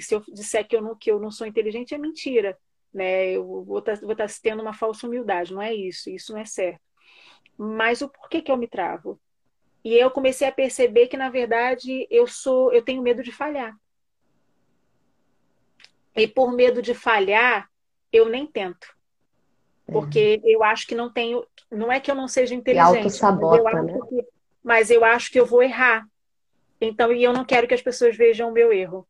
[0.00, 2.56] se eu disser que eu não, que eu não sou inteligente, é mentira,
[2.94, 3.32] né?
[3.32, 6.44] Eu vou estar, tá, tá tendo uma falsa humildade, não é isso, isso não é
[6.44, 6.80] certo.
[7.56, 9.20] Mas o porquê que eu me travo?
[9.84, 13.76] E eu comecei a perceber que, na verdade, eu sou, eu tenho medo de falhar.
[16.14, 17.68] E por medo de falhar,
[18.12, 18.96] eu nem tento.
[19.86, 21.46] Porque eu acho que não tenho.
[21.70, 23.04] Não é que eu não seja inteligente.
[23.04, 23.10] Mas, eu
[23.82, 23.98] né?
[24.08, 24.26] que,
[24.62, 26.06] mas eu acho que eu vou errar.
[26.80, 29.08] Então, e eu não quero que as pessoas vejam o meu erro.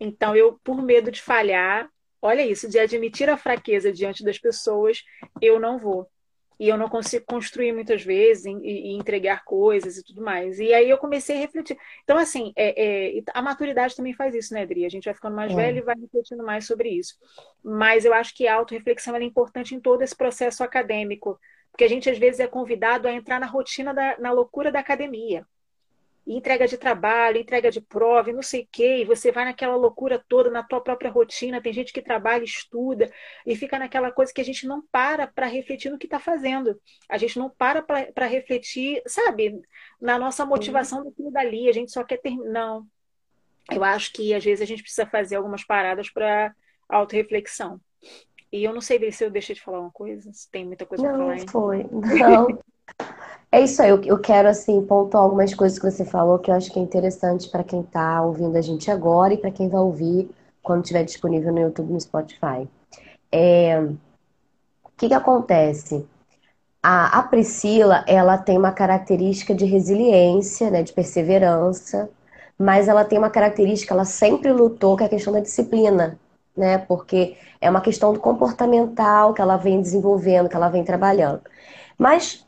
[0.00, 1.88] Então, eu, por medo de falhar,
[2.20, 5.04] olha isso, de admitir a fraqueza diante das pessoas,
[5.40, 6.10] eu não vou
[6.58, 10.58] e eu não consigo construir muitas vezes e, e, entregar coisas e tudo mais.
[10.58, 11.76] E aí eu comecei a refletir.
[12.02, 14.84] Então, assim, é, é, a maturidade também faz isso, né, Adri?
[14.84, 15.54] A gente vai ficando mais é.
[15.54, 17.14] velho e vai refletindo mais sobre isso.
[17.62, 21.38] Mas eu acho que a autorreflexão é importante em todo esse processo acadêmico,
[21.70, 24.80] porque a gente às vezes é convidado a entrar na rotina, da, na loucura da
[24.80, 25.46] academia
[26.26, 29.76] entrega de trabalho, entrega de prova, e não sei o quê, e você vai naquela
[29.76, 31.60] loucura toda na tua própria rotina.
[31.60, 33.10] Tem gente que trabalha, estuda
[33.46, 36.80] e fica naquela coisa que a gente não para para refletir no que está fazendo.
[37.08, 39.60] A gente não para para refletir, sabe,
[40.00, 41.04] na nossa motivação uhum.
[41.04, 41.68] daquilo dali.
[41.68, 42.34] A gente só quer ter.
[42.36, 42.86] Não.
[43.70, 46.54] Eu acho que às vezes a gente precisa fazer algumas paradas para
[46.88, 47.80] autorreflexão.
[48.52, 51.02] E eu não sei se eu deixei de falar uma coisa, se tem muita coisa
[51.02, 51.36] para falar.
[51.36, 51.86] Não, foi.
[51.90, 52.46] Não.
[53.54, 56.72] É isso aí, eu, quero assim pontuar algumas coisas que você falou que eu acho
[56.72, 60.28] que é interessante para quem está ouvindo a gente agora e para quem vai ouvir
[60.60, 62.68] quando estiver disponível no YouTube no Spotify.
[63.30, 63.78] É,
[64.82, 66.04] o que, que acontece?
[66.82, 72.10] A, a, Priscila, ela tem uma característica de resiliência, né, de perseverança,
[72.58, 76.18] mas ela tem uma característica, ela sempre lutou com a questão da disciplina,
[76.56, 81.42] né, porque é uma questão do comportamental que ela vem desenvolvendo, que ela vem trabalhando.
[81.96, 82.44] Mas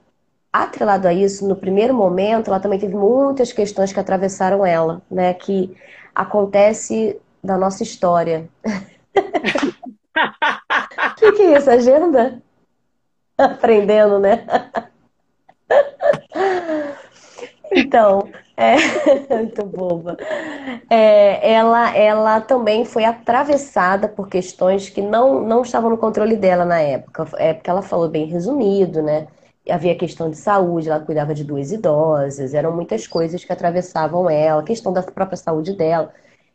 [0.64, 5.34] atrelado a isso, no primeiro momento, ela também teve muitas questões que atravessaram ela, né?
[5.34, 5.76] Que
[6.14, 8.48] acontece da nossa história.
[8.64, 8.70] O
[11.16, 11.70] que, que é isso?
[11.70, 12.42] Agenda?
[13.38, 14.46] Aprendendo, né?
[17.72, 18.76] Então, é
[19.36, 20.16] muito boba.
[20.88, 26.64] É, ela, ela também foi atravessada por questões que não, não estavam no controle dela
[26.64, 27.28] na época.
[27.36, 29.26] É porque ela falou bem resumido, né?
[29.68, 34.62] Havia questão de saúde, ela cuidava de duas idosas, eram muitas coisas que atravessavam ela,
[34.62, 36.12] questão da própria saúde dela,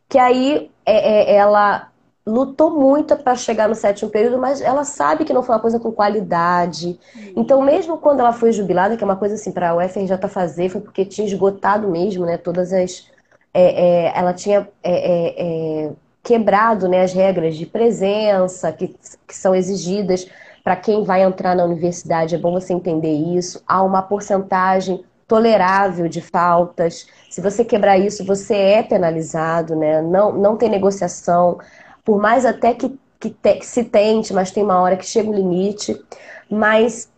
[0.08, 1.88] que aí é, é, ela
[2.26, 5.80] lutou muito para chegar no sétimo período, mas ela sabe que não foi uma coisa
[5.80, 6.98] com qualidade.
[7.14, 7.32] Uhum.
[7.36, 10.68] Então, mesmo quando ela foi jubilada, que é uma coisa assim para a UFRJ fazer,
[10.68, 12.38] foi porque tinha esgotado mesmo, né?
[12.38, 13.08] Todas as,
[13.52, 15.90] é, é ela tinha é, é,
[16.22, 18.94] quebrado, né, as regras de presença que,
[19.26, 20.28] que são exigidas
[20.62, 23.62] para quem vai entrar na universidade, é bom você entender isso.
[23.66, 27.06] Há uma porcentagem tolerável de faltas.
[27.30, 30.00] Se você quebrar isso, você é penalizado, né?
[30.02, 31.58] Não, não tem negociação.
[32.04, 35.30] Por mais até que, que, te, que se tente, mas tem uma hora que chega
[35.30, 35.98] o limite.
[36.50, 37.10] Mas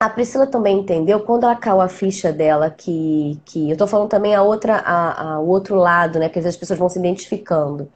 [0.00, 4.08] a Priscila também entendeu, quando ela caiu a ficha dela, que, que eu estou falando
[4.08, 6.28] também a outra, a, a, o outro lado, né?
[6.28, 7.88] Que as pessoas vão se identificando.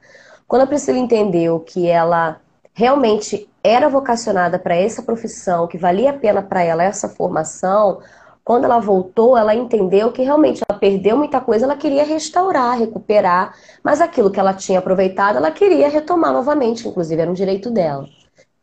[0.47, 2.39] Quando a Priscila entendeu que ela
[2.73, 7.99] realmente era vocacionada para essa profissão, que valia a pena para ela essa formação,
[8.43, 13.53] quando ela voltou, ela entendeu que realmente ela perdeu muita coisa, ela queria restaurar, recuperar,
[13.83, 18.07] mas aquilo que ela tinha aproveitado, ela queria retomar novamente, inclusive era um direito dela.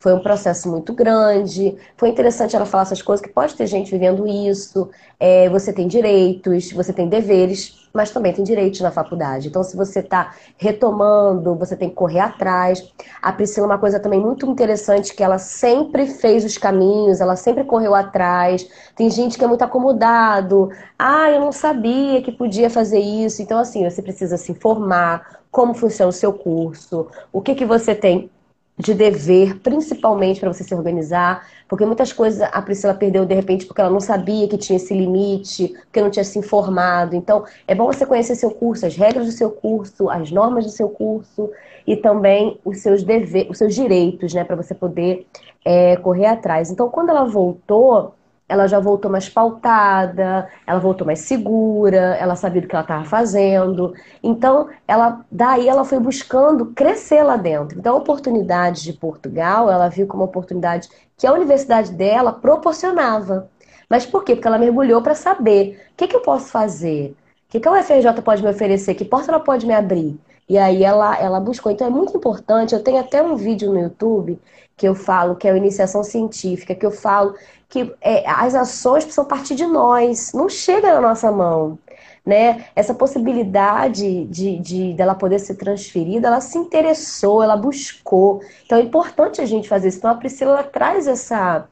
[0.01, 1.77] Foi um processo muito grande.
[1.97, 4.89] Foi interessante ela falar essas coisas, que pode ter gente vivendo isso.
[5.19, 9.49] É, você tem direitos, você tem deveres, mas também tem direitos na faculdade.
[9.49, 12.93] Então, se você está retomando, você tem que correr atrás.
[13.21, 17.65] A Priscila, uma coisa também muito interessante, que ela sempre fez os caminhos, ela sempre
[17.65, 18.69] correu atrás.
[18.95, 20.71] Tem gente que é muito acomodado.
[20.97, 23.43] Ah, eu não sabia que podia fazer isso.
[23.43, 27.95] Então, assim, você precisa se informar como funciona o seu curso, o que, que você
[27.95, 28.31] tem
[28.79, 33.67] de dever, principalmente para você se organizar, porque muitas coisas a Priscila perdeu de repente
[33.67, 37.17] porque ela não sabia que tinha esse limite, porque não tinha se informado.
[37.17, 40.71] Então, é bom você conhecer seu curso, as regras do seu curso, as normas do
[40.71, 41.51] seu curso
[41.87, 45.27] e também os seus deveres, os seus direitos, né, para você poder
[45.64, 46.71] é, correr atrás.
[46.71, 48.14] Então, quando ela voltou,
[48.49, 53.05] ela já voltou mais pautada, ela voltou mais segura, ela sabia do que ela estava
[53.05, 53.93] fazendo.
[54.23, 57.79] Então, ela daí ela foi buscando crescer lá dentro.
[57.79, 63.51] Então, a oportunidade de Portugal, ela viu como uma oportunidade que a universidade dela proporcionava.
[63.89, 64.35] Mas por quê?
[64.35, 67.17] Porque ela mergulhou para saber o que, que eu posso fazer,
[67.49, 70.19] o que, que a UFRJ pode me oferecer, que porta ela pode me abrir.
[70.49, 71.71] E aí ela, ela buscou.
[71.71, 72.75] Então é muito importante.
[72.75, 74.39] Eu tenho até um vídeo no YouTube
[74.77, 77.35] que eu falo, que é a iniciação científica, que eu falo
[77.69, 81.79] que é, as ações precisam partir de nós, não chega na nossa mão.
[82.25, 82.67] Né?
[82.75, 88.43] Essa possibilidade de, de dela poder ser transferida, ela se interessou, ela buscou.
[88.65, 89.99] Então é importante a gente fazer isso.
[89.99, 91.67] Então a Priscila traz essa,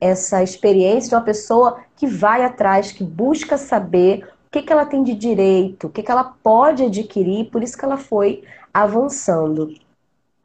[0.00, 4.86] essa experiência de uma pessoa que vai atrás, que busca saber o que, que ela
[4.86, 9.74] tem de direito, o que, que ela pode adquirir, por isso que ela foi avançando.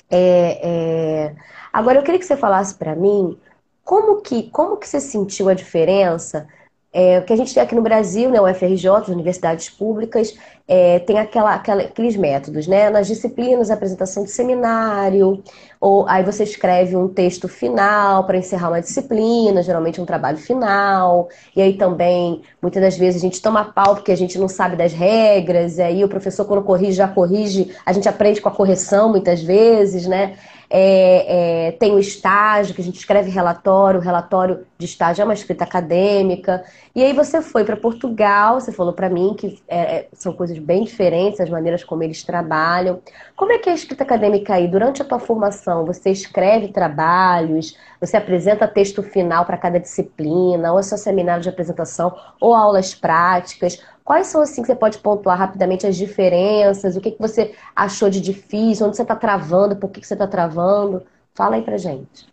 [0.09, 1.35] É, é...
[1.71, 3.37] Agora eu queria que você falasse para mim
[3.83, 6.47] como que, como que você sentiu a diferença
[6.93, 10.37] é, o que a gente tem aqui no Brasil, né, o FRJ, as universidades públicas,
[10.67, 12.89] é, tem aquela, aquela, aqueles métodos, né?
[12.89, 15.43] Nas disciplinas, apresentação de seminário,
[15.81, 21.27] ou aí você escreve um texto final para encerrar uma disciplina, geralmente um trabalho final,
[21.55, 24.75] e aí também, muitas das vezes, a gente toma pau porque a gente não sabe
[24.75, 28.51] das regras, e aí o professor, quando corrige, já corrige, a gente aprende com a
[28.51, 30.35] correção muitas vezes, né?
[30.75, 35.25] É, é, tem o estágio, que a gente escreve relatório, o relatório de estágio é
[35.25, 36.63] uma escrita acadêmica.
[36.95, 40.57] E aí você foi para Portugal, você falou para mim que é, é, são coisas
[40.57, 42.99] bem diferentes, as maneiras como eles trabalham.
[43.35, 44.67] Como é que é a escrita acadêmica aí?
[44.67, 50.79] Durante a tua formação, você escreve trabalhos, você apresenta texto final para cada disciplina, ou
[50.79, 53.79] é só seminário de apresentação, ou aulas práticas.
[54.03, 56.95] Quais são, assim, que você pode pontuar rapidamente as diferenças?
[56.95, 58.87] O que, que você achou de difícil?
[58.87, 59.77] Onde você está travando?
[59.77, 61.05] Por que, que você está travando?
[61.33, 62.27] Fala aí pra gente.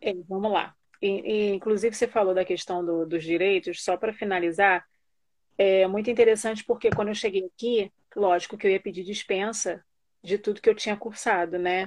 [0.00, 0.74] É, vamos lá.
[1.00, 4.84] E, e, inclusive, você falou da questão do, dos direitos, só para finalizar,
[5.56, 9.84] é muito interessante porque quando eu cheguei aqui, lógico que eu ia pedir dispensa
[10.22, 11.86] de tudo que eu tinha cursado, né?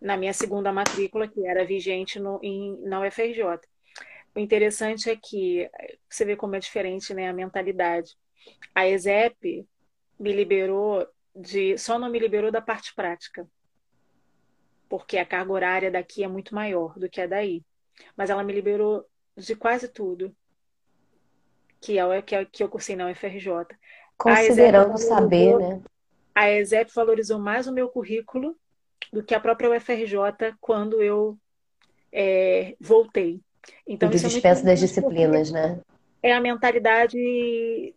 [0.00, 3.42] Na minha segunda matrícula, que era vigente no, em, na UFRJ.
[4.34, 5.70] O interessante é que
[6.08, 8.14] você vê como é diferente né, a mentalidade.
[8.74, 9.66] A ESEP
[10.18, 11.76] me liberou de.
[11.78, 13.46] Só não me liberou da parte prática,
[14.88, 17.62] porque a carga horária daqui é muito maior do que a daí.
[18.16, 19.04] Mas ela me liberou
[19.36, 20.34] de quase tudo
[21.80, 23.76] que é que, é, que eu cursei na UFRJ.
[24.16, 25.82] Considerando saber, né?
[26.34, 28.56] A ESEP valorizou mais o meu currículo
[29.12, 31.38] do que a própria UFRJ quando eu
[32.12, 33.40] é, voltei.
[33.86, 35.80] Então, e do dispensa é das disciplinas, né?
[36.24, 37.18] É a mentalidade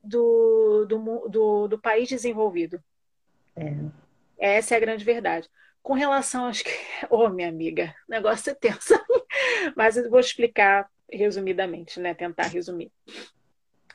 [0.04, 2.84] do, do, do, do país desenvolvido.
[3.56, 3.74] É.
[4.38, 5.50] Essa é a grande verdade.
[5.82, 6.70] Com relação às que.
[7.10, 8.94] Ô, oh, minha amiga, o negócio é tenso.
[9.78, 12.14] Mas eu vou explicar resumidamente, né?
[12.14, 12.92] Tentar resumir.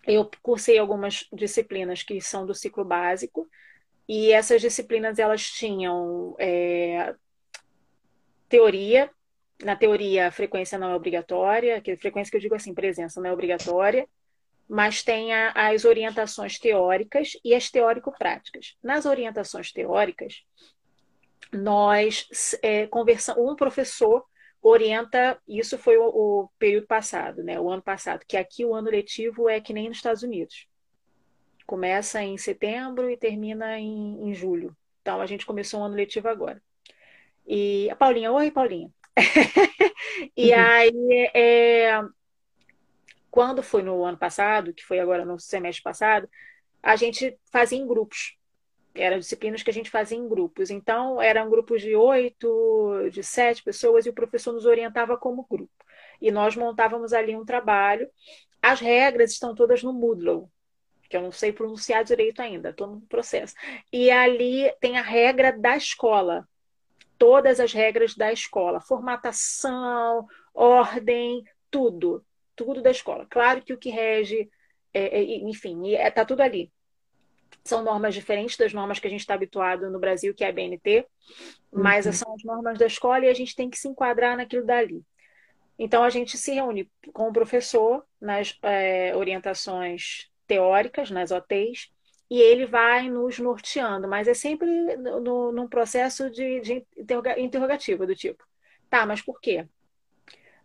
[0.07, 3.47] Eu cursei algumas disciplinas que são do ciclo básico,
[4.09, 7.14] e essas disciplinas elas tinham é,
[8.49, 9.11] teoria.
[9.62, 13.29] Na teoria, a frequência não é obrigatória, que frequência que eu digo assim, presença não
[13.29, 14.09] é obrigatória
[14.72, 18.74] mas tem a, as orientações teóricas e as teórico-práticas.
[18.82, 20.42] Nas orientações teóricas,
[21.52, 22.26] nós
[22.62, 24.24] é, conversamos, um professor
[24.62, 28.88] orienta, isso foi o, o, período passado, né, o ano passado, que aqui o ano
[28.88, 30.66] letivo é que nem nos Estados Unidos.
[31.66, 34.74] Começa em setembro e termina em, em julho.
[35.02, 36.62] Então, a gente começou um ano letivo agora.
[37.46, 38.90] E a Paulinha, oi, Paulinha.
[40.35, 40.58] e uhum.
[40.58, 42.00] aí, é,
[43.33, 46.29] quando foi no ano passado, que foi agora no semestre passado,
[46.83, 48.37] a gente fazia em grupos.
[48.95, 50.68] Eram disciplinas que a gente fazia em grupos.
[50.68, 55.73] Então, eram grupos de oito, de sete pessoas, e o professor nos orientava como grupo.
[56.21, 58.07] E nós montávamos ali um trabalho.
[58.61, 60.51] As regras estão todas no Moodle,
[61.09, 63.55] que eu não sei pronunciar direito ainda, estou no processo.
[63.90, 66.47] E ali tem a regra da escola,
[67.16, 72.23] todas as regras da escola, formatação, ordem, tudo
[72.55, 73.27] tudo da escola.
[73.29, 74.51] Claro que o que rege,
[74.93, 76.73] é, é, enfim, está é, tudo ali.
[77.65, 80.53] São normas diferentes das normas que a gente está habituado no Brasil, que é a
[80.53, 81.07] BNT,
[81.73, 82.12] mas uhum.
[82.12, 85.03] são as normas da escola e a gente tem que se enquadrar naquilo dali.
[85.79, 91.90] Então, a gente se reúne com o professor nas é, orientações teóricas, nas OTs,
[92.31, 97.38] e ele vai nos norteando, mas é sempre no, no, num processo de, de interroga,
[97.38, 98.42] interrogativa, do tipo,
[98.88, 99.67] tá, mas por quê?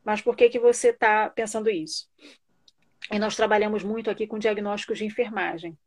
[0.07, 2.07] Mas por que, que você está pensando isso?
[3.11, 5.77] E nós trabalhamos muito aqui com diagnósticos de enfermagem.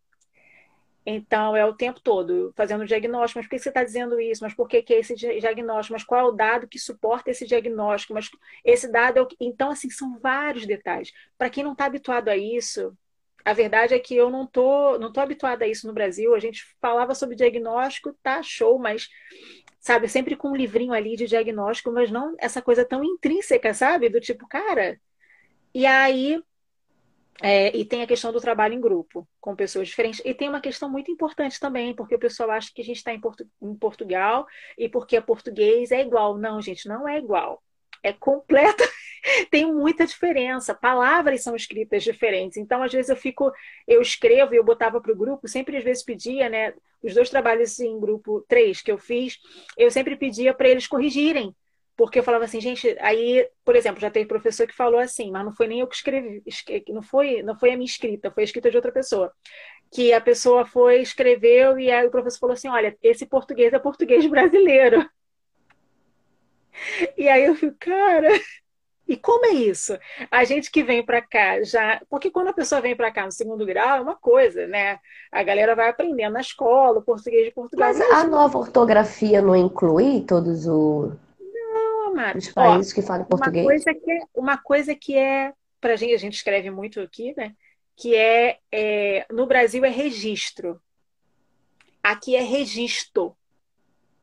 [1.06, 3.38] Então, é o tempo todo fazendo diagnóstico.
[3.38, 4.44] Mas por que você está dizendo isso?
[4.44, 5.94] Mas por que, que é esse diagnóstico?
[5.94, 8.12] Mas qual é o dado que suporta esse diagnóstico?
[8.12, 8.28] Mas
[8.62, 9.28] esse dado é o.
[9.40, 11.12] Então, assim, são vários detalhes.
[11.38, 12.94] Para quem não está habituado a isso,
[13.42, 16.34] a verdade é que eu não tô, não tô habituada a isso no Brasil.
[16.34, 19.08] A gente falava sobre diagnóstico, tá show, mas
[19.80, 24.08] sabe, sempre com um livrinho ali de diagnóstico, mas não essa coisa tão intrínseca, sabe?
[24.10, 25.00] Do tipo, cara.
[25.74, 26.42] E aí
[27.42, 30.20] É, e tem a questão do trabalho em grupo, com pessoas diferentes.
[30.24, 33.14] E tem uma questão muito importante também, porque o pessoal acha que a gente está
[33.14, 36.36] em, Portu em Portugal e porque é português é igual.
[36.38, 37.62] Não, gente, não é igual.
[38.02, 38.84] É completa,
[39.50, 40.74] tem muita diferença.
[40.74, 42.56] Palavras são escritas diferentes.
[42.56, 43.52] Então, às vezes, eu fico,
[43.86, 46.74] eu escrevo e eu botava para o grupo, sempre às vezes pedia, né?
[47.02, 49.38] Os dois trabalhos em grupo, três que eu fiz,
[49.76, 51.54] eu sempre pedia para eles corrigirem
[52.00, 55.44] porque eu falava assim, gente, aí, por exemplo, já teve professor que falou assim, mas
[55.44, 56.42] não foi nem eu que escrevi,
[56.88, 59.30] não foi, não foi a minha escrita, foi a escrita de outra pessoa.
[59.92, 63.78] Que a pessoa foi, escreveu, e aí o professor falou assim: olha, esse português é
[63.78, 65.06] português brasileiro.
[67.16, 68.28] E aí eu fico, cara,
[69.08, 69.98] e como é isso?
[70.30, 72.00] A gente que vem para cá já.
[72.08, 74.98] Porque quando a pessoa vem para cá no segundo grau, é uma coisa, né?
[75.32, 77.88] A galera vai aprendendo na escola, o português de Portugal.
[77.88, 81.12] Mas a nova ortografia não inclui todos o
[82.14, 82.38] Mara.
[82.38, 83.64] Os países Ó, que falam português.
[83.64, 87.34] Uma coisa que é, uma coisa que é para gente, a gente escreve muito aqui,
[87.36, 87.54] né?
[87.96, 90.80] Que é, é no Brasil é registro.
[92.02, 93.34] Aqui é registro.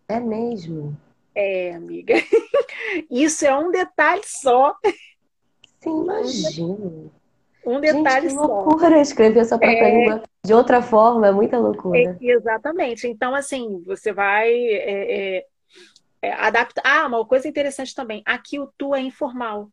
[0.07, 0.97] É mesmo.
[1.39, 2.15] É, amiga.
[3.11, 4.75] Isso é um detalhe só.
[5.79, 7.11] Sim, imagino.
[7.65, 9.01] Um detalhe Gente, que loucura só.
[9.01, 9.99] escrever essa própria é...
[9.99, 11.99] língua de outra forma, é muita loucura.
[11.99, 13.07] É, exatamente.
[13.07, 15.45] Então, assim, você vai é, é
[16.21, 16.81] é, adapta.
[16.83, 18.21] Ah, uma coisa interessante também.
[18.25, 19.71] Aqui o tu é informal.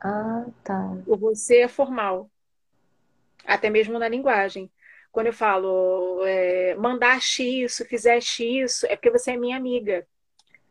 [0.00, 0.96] Ah, tá.
[1.06, 2.30] O você é formal.
[3.46, 4.70] Até mesmo na linguagem.
[5.12, 10.06] Quando eu falo é, mandaste isso, fizeste isso, é porque você é minha amiga.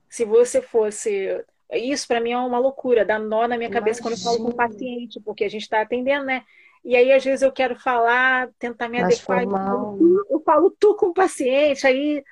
[0.09, 1.43] Se você fosse.
[1.71, 4.49] Isso para mim é uma loucura, dá nó na minha cabeça quando eu falo com
[4.49, 6.43] o paciente, porque a gente está atendendo, né?
[6.83, 9.43] E aí, às vezes, eu quero falar, tentar me Mais adequar.
[9.43, 9.97] Formal.
[10.29, 12.23] Eu falo tu com o paciente, aí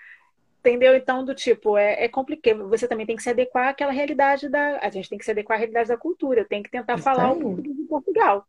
[0.60, 0.96] Entendeu?
[0.96, 2.68] Então, do tipo, é, é complicado.
[2.68, 4.78] Você também tem que se adequar àquela realidade da.
[4.82, 6.46] A gente tem que se adequar à realidade da cultura.
[6.46, 7.38] Tem que tentar Isso falar aí.
[7.38, 8.46] o português de Portugal.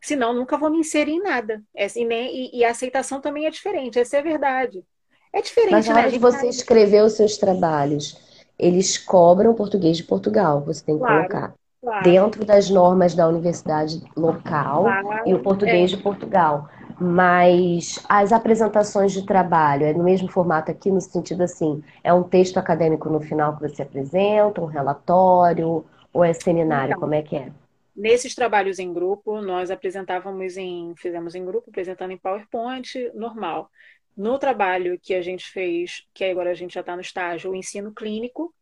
[0.00, 1.62] Senão, nunca vou me inserir em nada.
[1.74, 3.98] É, assim, nem, e, e, a aceitação também é diferente.
[3.98, 4.84] Essa é a verdade.
[5.32, 6.10] É diferente, Mas na hora né?
[6.10, 8.16] de você escrever os seus trabalhos,
[8.58, 10.62] eles cobram português de Portugal.
[10.64, 11.54] Você tem que claro, colocar.
[11.82, 12.02] Claro.
[12.04, 15.96] Dentro das normas da universidade local claro, e o português é.
[15.96, 16.68] de Portugal
[16.98, 22.22] mas as apresentações de trabalho é no mesmo formato aqui, no sentido assim, é um
[22.22, 27.22] texto acadêmico no final que você apresenta, um relatório, ou é seminário, então, como é
[27.22, 27.50] que é?
[27.96, 33.70] Nesses trabalhos em grupo, nós apresentávamos em, fizemos em grupo, apresentando em PowerPoint, normal.
[34.14, 37.54] No trabalho que a gente fez, que agora a gente já está no estágio, o
[37.54, 38.54] ensino clínico,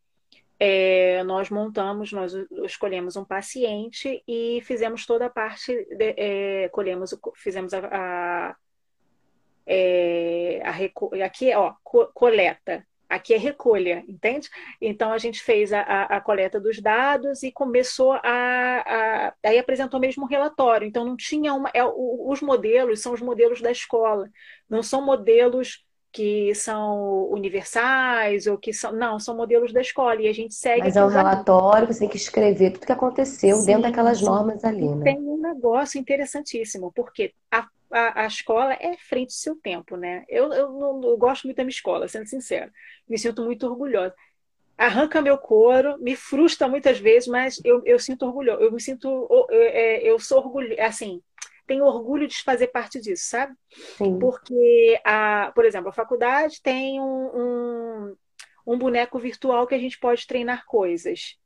[0.57, 2.33] é, nós montamos, nós
[2.63, 8.55] escolhemos um paciente e fizemos toda a parte, de, é, colhemos, fizemos a, a,
[9.65, 14.49] é, a aqui ó, coleta, aqui é recolha, entende?
[14.81, 19.57] Então a gente fez a, a, a coleta dos dados e começou a, a, aí
[19.57, 20.87] apresentou mesmo um relatório.
[20.87, 24.29] Então não tinha uma, é, os modelos são os modelos da escola,
[24.69, 25.85] não são modelos
[26.15, 28.93] que são universais ou que são.
[28.93, 30.83] Não, são modelos da escola e a gente segue.
[30.83, 34.25] Mas é um relatório, você tem que escrever tudo que aconteceu sim, dentro daquelas sim.
[34.25, 34.87] normas ali.
[34.87, 35.03] Né?
[35.03, 40.25] Tem um negócio interessantíssimo, porque a, a, a, escola é frente ao seu tempo, né?
[40.27, 42.69] Eu, eu, não, eu gosto muito da minha escola, sendo sincera.
[43.07, 44.13] Me sinto muito orgulhosa.
[44.77, 48.51] Arranca meu couro, me frustra muitas vezes, mas eu, eu sinto orgulho.
[48.51, 49.07] Eu me sinto.
[49.07, 50.75] Eu, é, eu sou orgulho.
[50.83, 51.21] Assim,
[51.65, 53.55] tenho orgulho de fazer parte disso, sabe?
[53.97, 54.19] Sim.
[54.19, 58.15] Porque, a, por exemplo, a faculdade tem um, um,
[58.67, 61.37] um boneco virtual que a gente pode treinar coisas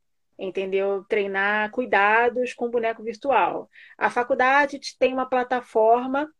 [0.42, 1.04] entendeu?
[1.06, 3.68] Treinar cuidados com boneco virtual.
[3.98, 6.32] A faculdade tem uma plataforma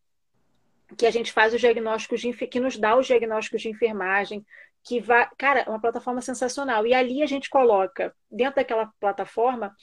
[0.96, 4.44] que a gente faz os diagnósticos de que nos dá os diagnósticos de enfermagem,
[4.82, 6.86] que vai, cara, é uma plataforma sensacional.
[6.86, 9.74] E ali a gente coloca dentro daquela plataforma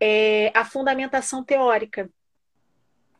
[0.00, 2.08] é, a fundamentação teórica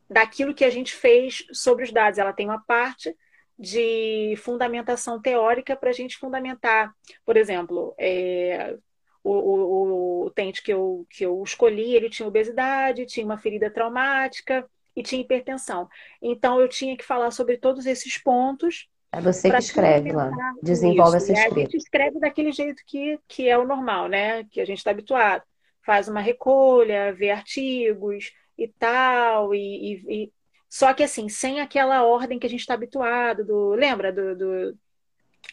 [0.09, 2.19] daquilo que a gente fez sobre os dados.
[2.19, 3.17] Ela tem uma parte
[3.59, 6.95] de fundamentação teórica para a gente fundamentar.
[7.25, 8.77] Por exemplo, é,
[9.23, 13.71] o, o, o utente que eu, que eu escolhi, ele tinha obesidade, tinha uma ferida
[13.71, 15.89] traumática e tinha hipertensão.
[16.21, 18.89] Então, eu tinha que falar sobre todos esses pontos.
[19.13, 20.31] É você que escreve lá,
[20.63, 21.31] desenvolve isso.
[21.31, 21.61] essa escrita.
[21.61, 24.45] a gente escreve daquele jeito que, que é o normal, né?
[24.45, 25.43] Que a gente está habituado.
[25.83, 30.33] Faz uma recolha, vê artigos, e tal, e, e, e,
[30.69, 34.79] só que assim, sem aquela ordem que a gente está habituado, do, lembra do, do,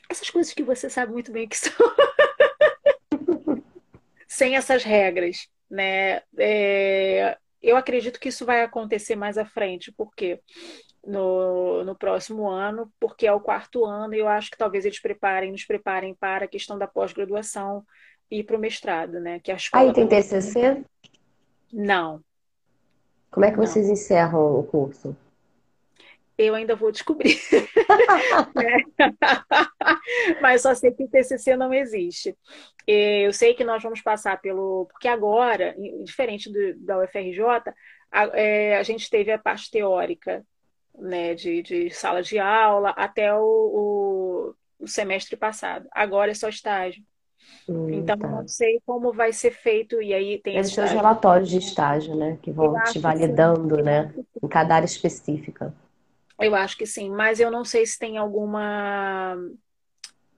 [0.10, 1.74] essas coisas que você sabe muito bem que são,
[4.28, 6.22] sem essas regras, né?
[6.38, 10.42] É, eu acredito que isso vai acontecer mais à frente, porque
[11.06, 15.00] no, no próximo ano, porque é o quarto ano, e eu acho que talvez eles
[15.00, 17.84] preparem, nos preparem para a questão da pós-graduação
[18.30, 19.40] e para o mestrado, né?
[19.40, 20.84] Que a escola Aí tem TCC?
[21.74, 22.22] Não,
[23.32, 23.66] Como é que Não.
[23.66, 25.16] vocês encerram o curso?
[26.42, 27.40] Eu ainda vou descobrir.
[30.42, 32.36] Mas só sei que o TCC não existe.
[32.88, 34.88] Eu sei que nós vamos passar pelo.
[34.92, 37.42] Porque agora, diferente do- da UFRJ,
[38.12, 40.44] a, é, a gente teve a parte teórica,
[40.98, 45.88] né, de, de sala de aula até o, o- o semestre passado.
[45.92, 47.04] Agora é só estágio.
[47.68, 48.28] Hum, Então, tá.
[48.28, 50.02] não sei como vai ser feito.
[50.02, 52.38] E aí tem ser os relatórios de estágio, né?
[52.42, 54.14] Que vão te validando, né?
[54.42, 55.74] Em cada área específica.
[56.42, 59.38] Eu acho que sim, mas eu não sei se tem alguma,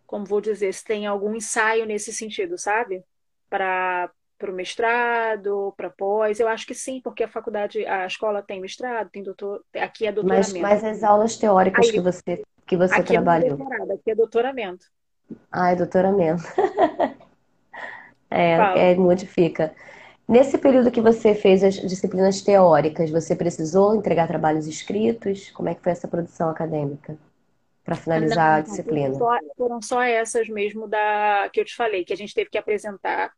[0.06, 3.04] como vou dizer, se tem algum ensaio nesse sentido, sabe?
[3.50, 4.12] Para
[4.44, 6.40] o mestrado, para pós.
[6.40, 10.12] Eu acho que sim, porque a faculdade, a escola tem mestrado, tem doutor, aqui é
[10.12, 10.62] Mas, doutoramento.
[10.62, 13.58] mas as aulas teóricas que Aí, você, que você aqui é trabalhou.
[13.58, 14.86] doutorado, aqui é doutoramento.
[15.52, 16.44] Ah, é doutoramento.
[18.32, 18.80] Fala.
[18.80, 19.76] É, é, modifica.
[20.28, 25.50] Nesse período que você fez as disciplinas teóricas, você precisou entregar trabalhos escritos?
[25.52, 27.18] Como é que foi essa produção acadêmica
[27.86, 29.10] para finalizar a Não, disciplina?
[29.10, 32.50] foram só, foram só essas mesmo da que eu te falei, que a gente teve
[32.50, 33.32] que apresentar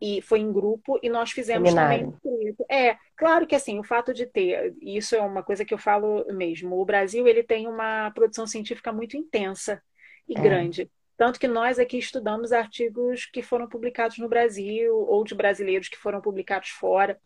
[0.00, 2.18] e foi em grupo e nós fizemos também Seminário.
[2.24, 2.64] escrito.
[2.70, 5.78] É, claro que assim, o fato de ter, e isso é uma coisa que eu
[5.78, 9.82] falo mesmo, o Brasil ele tem uma produção científica muito intensa
[10.28, 10.38] e É.
[10.38, 10.90] grande.
[11.22, 15.96] Tanto que nós aqui estudamos artigos que foram publicados no Brasil ou de brasileiros que
[15.96, 17.16] foram publicados fora.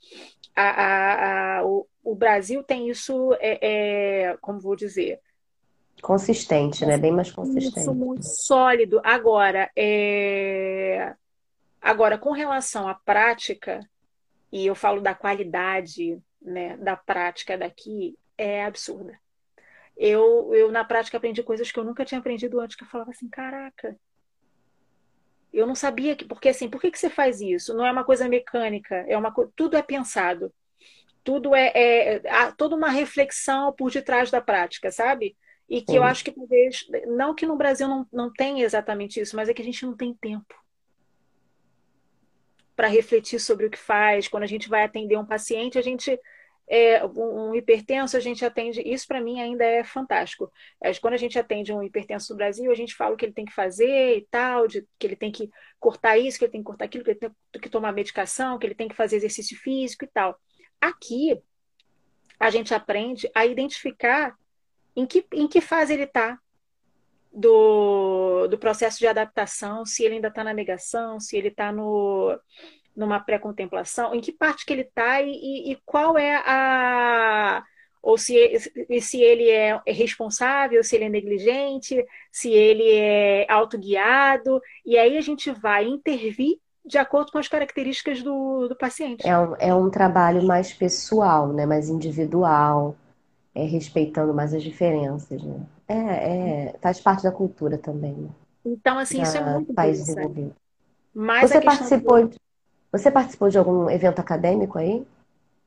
[0.55, 5.19] A, a- a- o, o Brasil tem isso, é, é, como vou dizer,
[6.03, 6.99] Consistente, né?
[6.99, 7.89] Bem mais isso consistente.
[7.89, 9.01] muito sólido.
[9.03, 11.15] Agora, é...
[11.81, 13.81] Agora, com relação à prática,
[14.53, 19.19] e eu falo da qualidade, né, da prática daqui, é absurda.
[19.97, 23.11] Eu, eu, na prática, aprendi coisas que eu nunca tinha aprendido antes, que eu falava
[23.11, 23.99] assim, caraca,
[25.53, 27.75] eu não sabia que, porque assim, por que que você faz isso?
[27.75, 30.53] Não é uma coisa mecânica, é uma tudo é pensado,
[31.25, 35.35] tudo é, é há toda uma reflexão por detrás da prática, sabe?
[35.69, 39.35] E que eu acho que talvez, não que no Brasil não, não tenha exatamente isso,
[39.35, 40.55] mas é que a gente não tem tempo
[42.77, 44.29] para refletir sobre o que faz.
[44.29, 46.21] Quando a gente vai atender um paciente, a gente
[46.69, 48.83] é, um, hipertenso, a gente atende.
[48.85, 50.51] Isso para mim ainda é fantástico.
[50.83, 53.33] É, Quando a gente atende um hipertenso no Brasil, a gente fala o que ele
[53.33, 56.61] tem que fazer e tal, de, que ele tem que cortar isso, que ele tem
[56.61, 59.57] que cortar aquilo, que ele tem que tomar medicação, que ele tem que fazer exercício
[59.59, 60.39] físico e tal.
[60.81, 61.41] Aqui,
[62.39, 64.37] a gente aprende a identificar
[64.95, 66.39] em que, em que fase ele está
[67.33, 72.39] do, do processo de adaptação, se ele ainda está na negação, se ele está no,
[72.97, 77.63] numa pré-contemplação, em que parte que ele está e, e, qual é a.
[78.03, 78.35] Ou se,
[79.01, 85.21] se ele é responsável, se ele é negligente, se ele é autoguiado, e aí a
[85.21, 89.27] gente vai intervir de acordo com as características do, do paciente.
[89.27, 91.67] É um, é um trabalho mais pessoal, né?
[91.67, 92.95] Mais individual,
[93.53, 95.61] é, respeitando mais as diferenças, né?
[95.89, 98.29] É, é, faz parte da cultura também, né?
[98.65, 100.55] Então, assim, isso é muito país desenvolvido.
[101.15, 102.37] Mas Você participou, de-
[102.99, 105.07] você participou de algum evento acadêmico aí?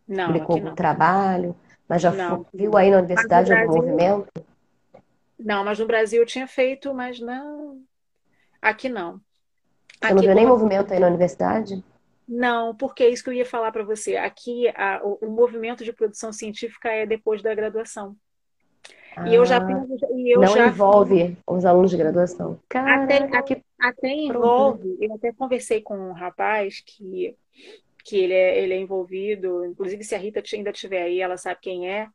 [0.07, 0.75] Não, Publicou algum não.
[0.75, 1.55] trabalho?
[1.89, 2.45] Mas já Não.
[2.53, 4.27] viu aí na universidade algum Brasil, movimento?
[5.38, 7.84] não, mas no Brasil eu tinha feito, mas não.
[8.61, 9.21] Aqui não.
[10.01, 11.82] Você não viu nem como movimento aí na universidade?
[12.27, 14.15] Não, porque é isso que eu ia falar para você.
[14.15, 18.15] Aqui, a- o, o movimento de produção científica é depois da graduação.
[19.28, 22.60] E eu já Ah, e eu não já envolve os alunos de graduação.
[22.74, 24.14] até, Caraca, até pronto, né?
[24.14, 27.36] envolve, eu até conversei com um rapaz que,
[28.03, 31.60] que ele é, ele é envolvido, inclusive se a Rita ainda estiver aí, ela sabe
[31.62, 32.07] quem é.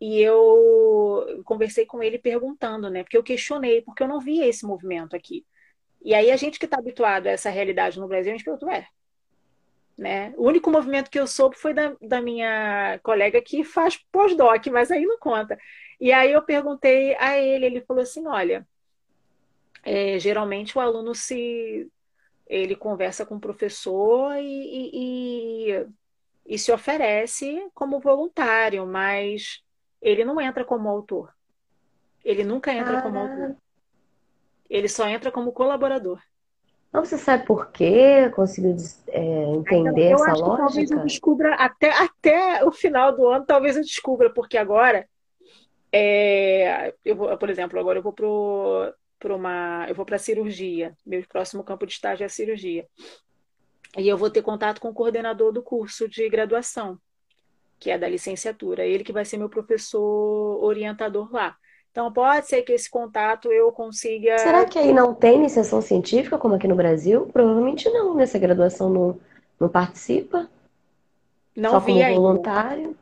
[0.00, 3.02] E eu conversei com ele perguntando, né?
[3.02, 5.44] Porque eu questionei, porque eu não via esse movimento aqui.
[6.04, 8.70] E aí a gente que está habituado a essa realidade no Brasil, a gente perguntou,
[8.70, 8.86] é,
[9.98, 10.32] né?
[10.36, 14.92] O único movimento que eu soube foi da, da minha colega que faz pós-doc, mas
[14.92, 15.58] aí não conta.
[16.00, 18.66] E aí eu perguntei a ele, ele falou assim, olha,
[19.84, 21.90] é, geralmente o aluno se
[22.46, 25.86] ele conversa com o professor e, e, e,
[26.46, 29.62] e se oferece como voluntário, mas
[30.02, 31.34] ele não entra como autor.
[32.24, 33.50] Ele nunca entra como autor.
[33.50, 33.60] Ah,
[34.70, 36.20] Ele só entra como colaborador.
[36.92, 38.30] não, você sabe por quê?
[38.34, 38.74] Conseguiu
[39.08, 41.00] é, Então, entender eu essa acho que talvez eu lógica?
[41.00, 45.08] descubra até, até o final do ano, talvez eu descubra, porque agora,
[45.92, 50.94] é, eu vou, por exemplo, agora eu vou pro, pro uma, eu vou para cirurgia.
[51.06, 52.86] Meu próximo campo de estágio é a cirurgia.
[53.96, 56.98] E eu vou ter contato com o coordenador do curso de graduação,
[57.80, 58.84] que é da licenciatura.
[58.84, 61.56] Ele que vai ser meu professor orientador lá.
[61.90, 64.38] Então, pode ser que esse contato eu consiga.
[64.38, 67.26] Será que aí não tem iniciação científica, como aqui no Brasil?
[67.32, 69.20] Provavelmente não, nessa graduação não,
[69.58, 70.48] não participa,
[71.56, 72.20] Não só vi como ainda.
[72.20, 72.96] voluntário.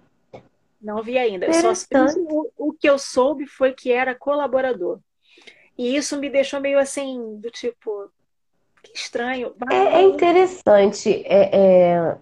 [0.80, 1.52] Não vi ainda.
[1.52, 1.72] Só,
[2.18, 5.00] o, o que eu soube foi que era colaborador.
[5.76, 8.10] E isso me deixou meio assim, do tipo,
[8.82, 9.54] que estranho.
[9.70, 11.22] É, é interessante.
[11.26, 12.16] É, é,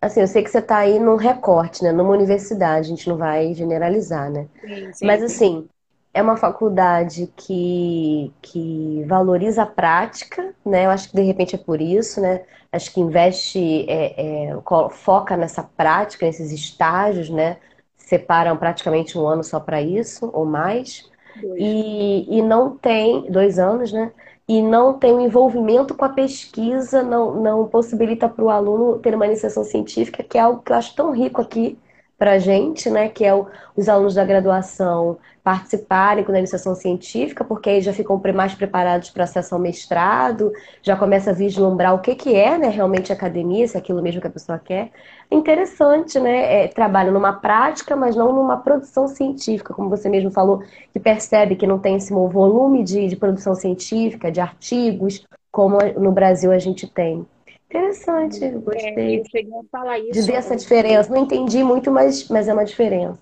[0.00, 1.92] assim, eu sei que você está aí num recorte, né?
[1.92, 4.48] Numa universidade, a gente não vai generalizar, né?
[4.60, 5.68] Sim, sim, Mas assim,
[6.14, 10.86] é uma faculdade que, que valoriza a prática, né?
[10.86, 12.42] Eu acho que de repente é por isso, né?
[12.72, 14.58] Acho que investe, é, é,
[14.90, 17.58] foca nessa prática, nesses estágios, né?
[18.06, 21.10] Separam praticamente um ano só para isso, ou mais.
[21.58, 24.12] E, e não tem, dois anos, né?
[24.48, 28.98] E não tem o um envolvimento com a pesquisa, não, não possibilita para o aluno
[29.00, 31.76] ter uma iniciação científica, que é algo que eu acho tão rico aqui
[32.18, 33.08] para a gente, né?
[33.08, 33.46] Que é o,
[33.76, 39.10] os alunos da graduação participarem com a iniciação científica, porque aí já ficam mais preparados
[39.10, 40.52] para acesso ao mestrado,
[40.82, 44.20] já começa a vislumbrar o que, que é né, realmente academia, se é aquilo mesmo
[44.20, 44.90] que a pessoa quer.
[45.30, 46.64] É interessante, né?
[46.64, 50.62] É, trabalho numa prática, mas não numa produção científica, como você mesmo falou,
[50.92, 56.12] que percebe que não tem esse volume de, de produção científica, de artigos, como no
[56.12, 57.26] Brasil a gente tem.
[57.68, 58.94] Interessante, eu gostei.
[58.94, 60.12] É, eu cheguei a falar isso.
[60.12, 61.12] De ver essa diferença.
[61.12, 63.18] Não entendi muito, mas, mas é uma diferença.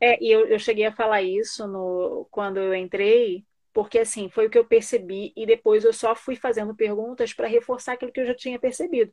[0.00, 4.46] É, e eu, eu cheguei a falar isso no, quando eu entrei, porque assim, foi
[4.46, 8.20] o que eu percebi, e depois eu só fui fazendo perguntas para reforçar aquilo que
[8.20, 9.12] eu já tinha percebido.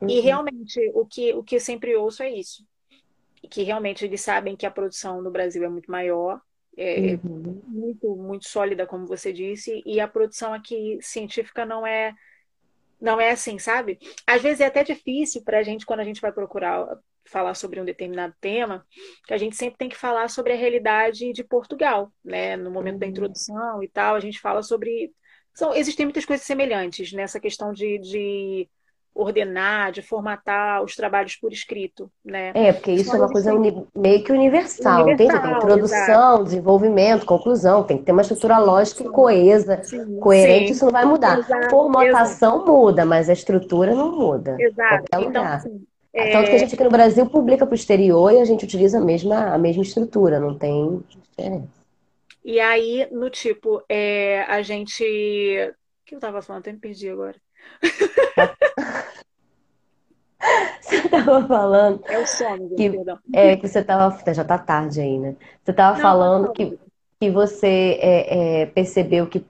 [0.00, 0.08] Uhum.
[0.08, 2.64] E realmente, o que, o que eu sempre ouço é isso.
[3.50, 6.40] Que realmente eles sabem que a produção no Brasil é muito maior,
[6.76, 7.60] é uhum.
[7.66, 12.14] muito, muito sólida, como você disse, e a produção aqui científica não é
[13.00, 13.98] não é assim, sabe?
[14.26, 16.86] Às vezes é até difícil para a gente, quando a gente vai procurar
[17.30, 18.84] falar sobre um determinado tema,
[19.26, 22.56] que a gente sempre tem que falar sobre a realidade de Portugal, né?
[22.56, 23.00] No momento uhum.
[23.00, 25.12] da introdução e tal, a gente fala sobre.
[25.54, 28.68] São, existem muitas coisas semelhantes nessa questão de, de
[29.14, 32.52] ordenar, de formatar os trabalhos por escrito, né?
[32.54, 33.86] É, porque isso é uma coisa uni...
[33.94, 35.42] meio que universal, universal entende?
[35.42, 35.98] Tem introdução,
[36.34, 36.44] exato.
[36.44, 39.10] desenvolvimento, conclusão, tem que ter uma estrutura lógica sim.
[39.10, 40.72] coesa, sim, coerente, sim.
[40.72, 41.38] isso não vai mudar.
[41.38, 42.72] Exato, Formatação exato.
[42.72, 44.56] muda, mas a estrutura não muda.
[44.58, 45.04] Exato.
[45.20, 46.32] Então, assim, é...
[46.32, 48.98] Tanto que a gente aqui no Brasil publica para o exterior e a gente utiliza
[48.98, 51.68] a mesma, a mesma estrutura, não tem diferença.
[52.44, 55.04] E aí, no tipo, é, a gente.
[55.04, 56.62] O que eu estava falando?
[56.62, 57.36] Até me perdi agora.
[60.80, 62.02] Você estava falando.
[62.06, 63.18] É o sono, que, perdão.
[63.32, 64.18] É, que você estava.
[64.32, 65.36] Já está tarde aí, né?
[65.62, 66.52] Você estava falando não.
[66.52, 66.78] que,
[67.20, 69.44] que você é, é, percebeu que,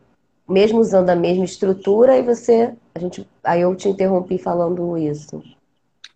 [0.48, 2.74] mesmo usando a mesma estrutura, e você.
[2.94, 5.42] A gente, aí eu te interrompi falando isso.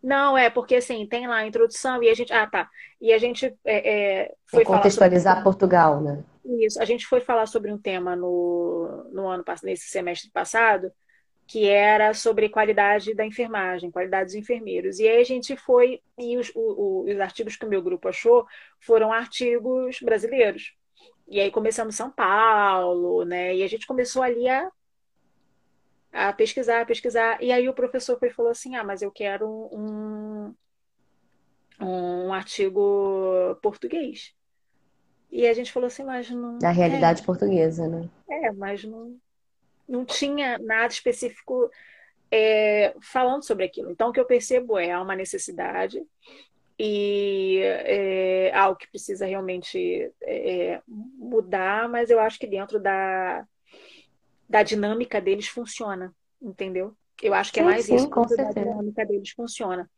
[0.03, 2.33] Não, é porque assim, tem lá a introdução e a gente.
[2.33, 2.69] Ah, tá.
[3.01, 5.45] E a gente é, é, foi contextualizar sobre...
[5.45, 6.23] Portugal, né?
[6.45, 6.81] Isso.
[6.83, 10.93] A gente foi falar sobre um tema no, no ano nesse semestre passado,
[11.47, 14.99] que era sobre qualidade da enfermagem, qualidade dos enfermeiros.
[14.99, 18.47] E aí a gente foi, e os, o, os artigos que o meu grupo achou
[18.81, 20.75] foram artigos brasileiros.
[21.29, 23.55] E aí começamos São Paulo, né?
[23.57, 24.71] E a gente começou ali a,
[26.13, 27.43] a pesquisar, a pesquisar.
[27.43, 30.55] E aí o professor foi, falou assim: ah, mas eu quero um,
[31.81, 34.35] um artigo português.
[35.31, 36.59] E a gente falou assim, mas não.
[36.59, 37.25] Da realidade é.
[37.25, 38.09] portuguesa, né?
[38.31, 39.17] É, mas não,
[39.89, 41.71] não tinha nada específico
[42.31, 43.91] é, falando sobre aquilo.
[43.91, 46.03] Então, o que eu percebo é há uma necessidade
[46.79, 53.47] e é, algo que precisa realmente é, mudar, mas eu acho que dentro da,
[54.49, 56.13] da dinâmica deles funciona,
[56.43, 56.97] entendeu?
[57.23, 59.89] Eu acho que é mais sim, isso, com da dinâmica deles funciona.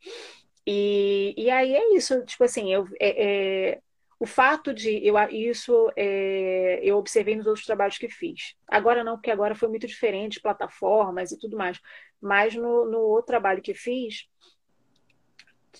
[0.66, 3.80] E, e aí é isso, tipo assim, eu, é, é
[4.18, 8.54] o fato de eu isso é, eu observei nos outros trabalhos que fiz.
[8.66, 11.78] Agora não, porque agora foi muito diferente, plataformas e tudo mais.
[12.20, 14.26] Mas no, no outro trabalho que fiz,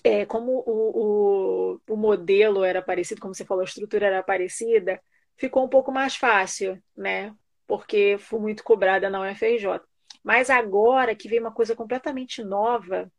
[0.03, 5.01] é, como o, o, o modelo era parecido, como você falou, a estrutura era parecida,
[5.35, 7.35] ficou um pouco mais fácil, né?
[7.65, 9.81] Porque fui muito cobrada na UFRJ.
[10.23, 13.11] Mas agora que veio uma coisa completamente nova,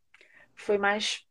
[0.55, 1.27] foi mais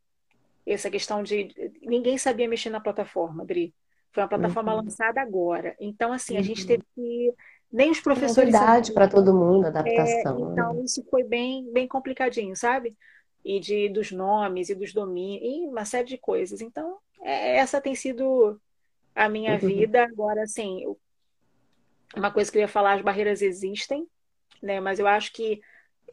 [0.73, 1.49] essa questão de
[1.81, 3.73] ninguém sabia mexer na plataforma, Dri.
[4.11, 4.81] Foi uma plataforma uhum.
[4.81, 5.75] lançada agora.
[5.79, 6.39] Então, assim, uhum.
[6.39, 6.67] a gente uhum.
[6.67, 7.33] teve que.
[7.71, 8.53] Nem os professores.
[8.53, 10.49] Novidade para todo mundo, adaptação.
[10.49, 10.81] É, então, né?
[10.83, 12.95] isso foi bem, bem complicadinho, sabe?
[13.43, 16.61] E de, dos nomes e dos domínios, e uma série de coisas.
[16.61, 18.59] Então, é, essa tem sido
[19.13, 19.59] a minha uhum.
[19.59, 20.03] vida.
[20.03, 20.83] Agora, assim,
[22.15, 24.07] uma coisa que eu ia falar, as barreiras existem,
[24.61, 24.79] né?
[24.79, 25.61] Mas eu acho que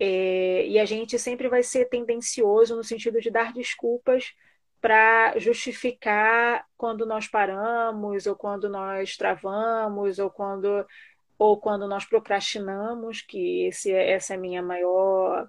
[0.01, 4.33] é, e a gente sempre vai ser tendencioso no sentido de dar desculpas
[4.85, 10.87] para justificar quando nós paramos, ou quando nós travamos, ou quando,
[11.39, 15.49] ou quando nós procrastinamos, que esse, é, essa é a minha maior,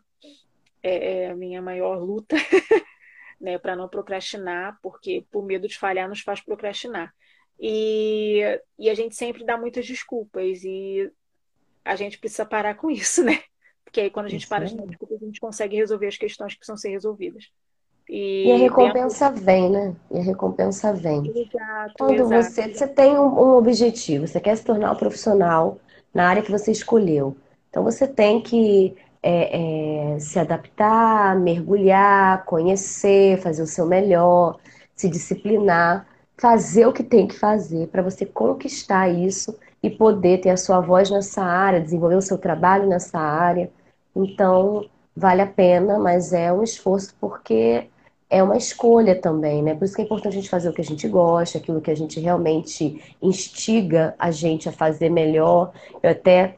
[0.82, 2.38] é, é a minha maior luta.
[3.42, 7.14] né, para não procrastinar, porque por medo de falhar nos faz procrastinar.
[7.60, 8.40] E,
[8.80, 11.12] e a gente sempre dá muitas desculpas e
[11.84, 13.44] a gente precisa parar com isso, né?
[13.84, 16.16] Porque aí quando a gente isso para de dar desculpas, a gente consegue resolver as
[16.16, 17.52] questões que precisam ser resolvidas.
[18.10, 19.46] E, e a recompensa dentro...
[19.46, 19.96] vem, né?
[20.12, 21.32] E a recompensa vem.
[21.36, 22.44] Exato, Quando exato.
[22.44, 25.78] Você, você tem um, um, objetivo, você quer se tornar um profissional
[26.14, 27.36] na área que você escolheu.
[27.70, 34.60] Então você tem que é, é, se adaptar, mergulhar, conhecer, fazer o seu melhor,
[34.96, 36.06] se disciplinar,
[36.38, 40.80] fazer o que tem que fazer para você conquistar isso e poder ter a sua
[40.80, 43.70] voz nessa área, desenvolver o seu trabalho nessa área.
[44.16, 44.86] Então,
[45.16, 47.88] vale a pena, mas é um esforço porque
[48.36, 49.74] é uma escolha também, né?
[49.74, 51.90] Por isso que é importante a gente fazer o que a gente gosta, aquilo que
[51.90, 55.72] a gente realmente instiga a gente a fazer melhor.
[56.04, 56.58] Eu até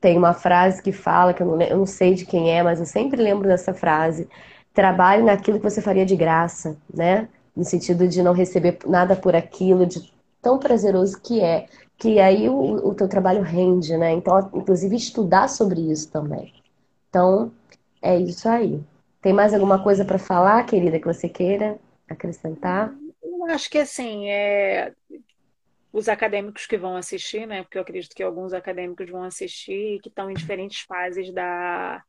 [0.00, 2.80] tenho uma frase que fala, que eu não, eu não sei de quem é, mas
[2.80, 4.26] eu sempre lembro dessa frase.
[4.72, 7.28] Trabalhe naquilo que você faria de graça, né?
[7.54, 10.10] No sentido de não receber nada por aquilo, de
[10.40, 11.66] tão prazeroso que é.
[11.98, 14.12] Que aí o, o teu trabalho rende, né?
[14.12, 16.54] Então, inclusive, estudar sobre isso também.
[17.10, 17.52] Então,
[18.00, 18.80] é isso aí.
[19.20, 22.94] Tem mais alguma coisa para falar, querida, que você queira acrescentar?
[23.22, 24.94] Eu acho que assim, é...
[25.92, 27.62] os acadêmicos que vão assistir, né?
[27.62, 32.02] Porque eu acredito que alguns acadêmicos vão assistir que estão em diferentes fases da,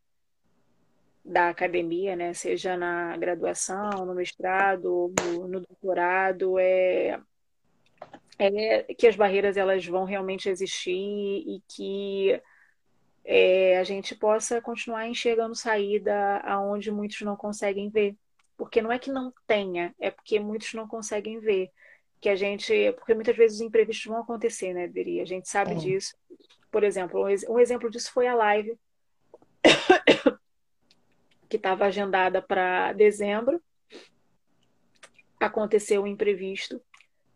[1.26, 2.34] da academia, né?
[2.34, 7.20] Seja na graduação, no mestrado, no, no doutorado, é...
[8.38, 12.40] é que as barreiras elas vão realmente existir e que
[13.32, 18.18] é, a gente possa continuar enxergando saída aonde muitos não conseguem ver.
[18.58, 21.70] Porque não é que não tenha, é porque muitos não conseguem ver.
[22.20, 22.74] Que a gente.
[22.94, 25.22] Porque muitas vezes os imprevistos vão acontecer, né, Deri?
[25.22, 25.76] A gente sabe é.
[25.76, 26.18] disso.
[26.72, 28.76] Por exemplo, um exemplo disso foi a live
[31.48, 33.62] que estava agendada para dezembro.
[35.40, 36.82] Aconteceu um imprevisto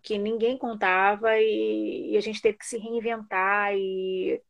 [0.01, 4.41] que ninguém contava e, e, a gente teve que se reinventar e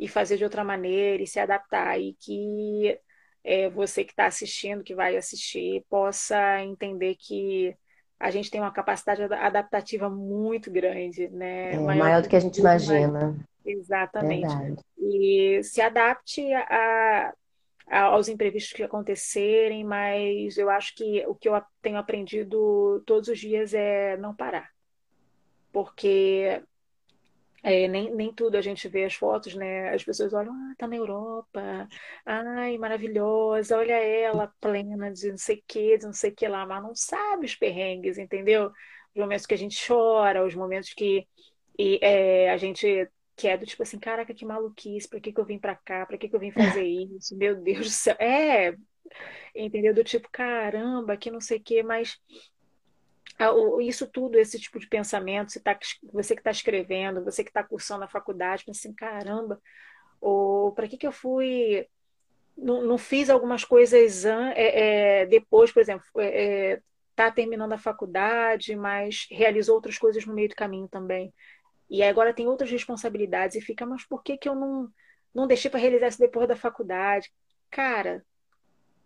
[0.00, 2.98] e fazer de outra maneira e se adaptar e que
[3.44, 7.76] é, você que está assistindo, que vai assistir, possa entender que
[8.18, 11.74] a gente tem uma capacidade adaptativa muito grande, né?
[11.74, 13.36] É, maior, maior do que a gente imagina.
[13.64, 14.48] Exatamente.
[14.48, 14.82] Verdade.
[14.98, 17.34] E se adapte a,
[17.86, 23.28] a, aos imprevistos que acontecerem, mas eu acho que o que eu tenho aprendido todos
[23.28, 24.70] os dias é não parar.
[25.72, 26.62] Porque
[27.62, 29.90] é, nem, nem tudo a gente vê as fotos, né?
[29.94, 31.88] As pessoas olham, ah, tá na Europa,
[32.24, 36.48] ai, maravilhosa, olha ela plena de não sei o que, de não sei o que
[36.48, 38.66] lá, mas não sabe os perrengues, entendeu?
[39.14, 41.26] Os momentos que a gente chora, os momentos que
[41.78, 45.44] e, é, a gente quer do tipo assim, caraca, que maluquice, pra que, que eu
[45.46, 46.84] vim pra cá, pra que, que eu vim fazer
[47.16, 48.16] isso, meu Deus do céu.
[48.20, 48.74] É,
[49.54, 49.94] entendeu?
[49.94, 52.18] Do tipo, caramba, que não sei o que, mas
[53.80, 55.78] isso tudo, esse tipo de pensamento, você, tá,
[56.12, 59.60] você que está escrevendo, você que está cursando a faculdade, pensa assim, caramba,
[60.20, 61.86] ou para que, que eu fui.
[62.56, 66.82] Não, não fiz algumas coisas é, é, depois, por exemplo, está é,
[67.16, 71.32] tá terminando a faculdade, mas realizou outras coisas no meio do caminho também.
[71.88, 74.88] E agora tem outras responsabilidades e fica, mas por que, que eu não,
[75.34, 77.32] não deixei para realizar isso depois da faculdade?
[77.70, 78.22] Cara,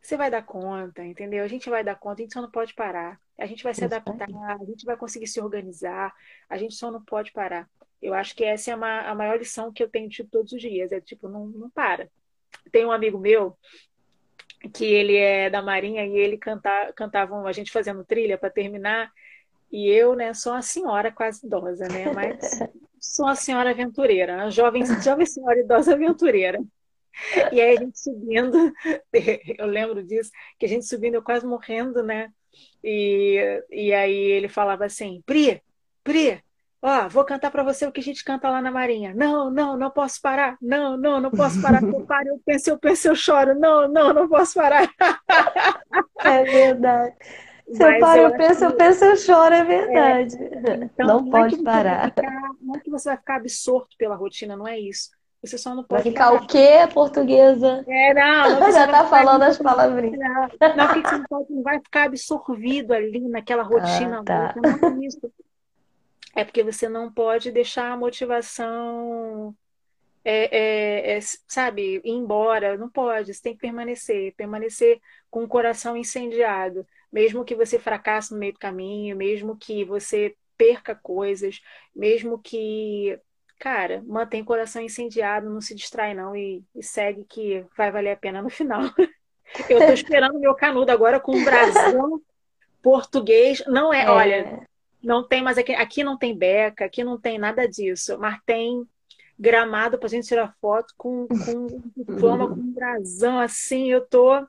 [0.05, 1.43] você vai dar conta, entendeu?
[1.43, 3.19] A gente vai dar conta, a gente só não pode parar.
[3.39, 6.15] A gente vai se adaptar, a gente vai conseguir se organizar,
[6.49, 7.69] a gente só não pode parar.
[8.03, 10.93] Eu acho que essa é a, maior lição que eu tenho tido todos os dias,
[10.93, 12.11] é tipo, não, não para.
[12.71, 13.57] Tem um amigo meu
[14.75, 19.11] que ele é da Marinha e ele canta, cantava a gente fazendo trilha para terminar,
[19.73, 22.39] e eu, né, sou uma senhora quase idosa, né, mas
[23.01, 26.63] sou uma senhora aventureira, uma jovem, jovem senhora idosa aventureira.
[27.53, 28.73] E aí a gente subindo,
[29.59, 32.31] eu lembro disso, que a gente subindo, eu quase morrendo, né?
[32.83, 35.63] E, e aí ele falava assim, Pri,
[36.03, 36.43] Pri,
[36.83, 39.15] ó, vou cantar para você o que a gente canta lá na Marinha.
[39.15, 40.57] Não, não, não posso parar.
[40.61, 41.83] Não, não, não posso parar.
[41.83, 43.59] Eu paro, eu penso, eu penso, eu choro.
[43.59, 44.89] Não, não, não posso parar.
[46.19, 47.15] É verdade.
[47.73, 48.65] Se eu paro, eu, eu penso, que...
[48.67, 50.37] eu penso, eu choro, é verdade.
[50.37, 52.05] É, então, não, não pode é parar.
[52.11, 55.11] Ficar, não é que você vai ficar absorto pela rotina, não é isso.
[55.45, 56.03] Você só não pode.
[56.03, 57.85] Vai ficar o quê, portuguesa?
[57.87, 58.61] É, não.
[58.61, 60.19] não Já tá falando as palavrinhas.
[60.19, 64.21] Não, não porque você não, pode, não vai ficar absorvido ali naquela rotina.
[64.21, 64.55] Ah, tá.
[64.57, 65.33] Não é isso.
[66.35, 69.55] É porque você não pode deixar a motivação,
[70.25, 72.79] é, é, é, sabe, ir embora.
[72.79, 73.35] Não pode.
[73.35, 74.35] Você tem que permanecer.
[74.37, 74.99] Permanecer
[75.31, 76.87] com o coração incendiado.
[77.13, 81.61] Mesmo que você fracasse no meio do caminho, mesmo que você perca coisas,
[81.95, 83.19] mesmo que
[83.59, 88.13] cara, mantém o coração incendiado, não se distrai não e, e segue que vai valer
[88.13, 88.83] a pena no final.
[89.69, 92.21] Eu tô esperando meu canudo agora com um brasão,
[92.83, 94.67] português não é, é, olha,
[95.03, 98.87] não tem mais aqui, aqui não tem beca, aqui não tem nada disso, mas tem
[99.39, 104.47] gramado para a gente tirar foto com, com diploma, com um brasão assim, eu tô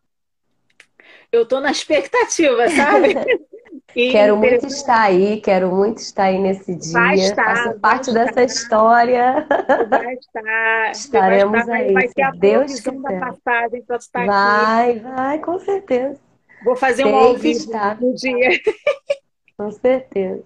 [1.31, 3.13] eu tô na expectativa, sabe?
[3.95, 6.91] Quero muito estar aí, quero muito estar aí nesse dia.
[6.91, 8.25] Vai estar, Faço parte estar.
[8.25, 9.47] dessa história.
[9.89, 10.91] Vai estar.
[10.91, 11.93] Estaremos vai estar, aí.
[11.93, 14.99] Vai ter a Deus da passagem para estar vai, aqui.
[14.99, 16.19] Vai, vai, com certeza.
[16.65, 17.71] Vou fazer Tem um ao vivo
[18.01, 18.59] no dia.
[19.57, 20.43] Com certeza.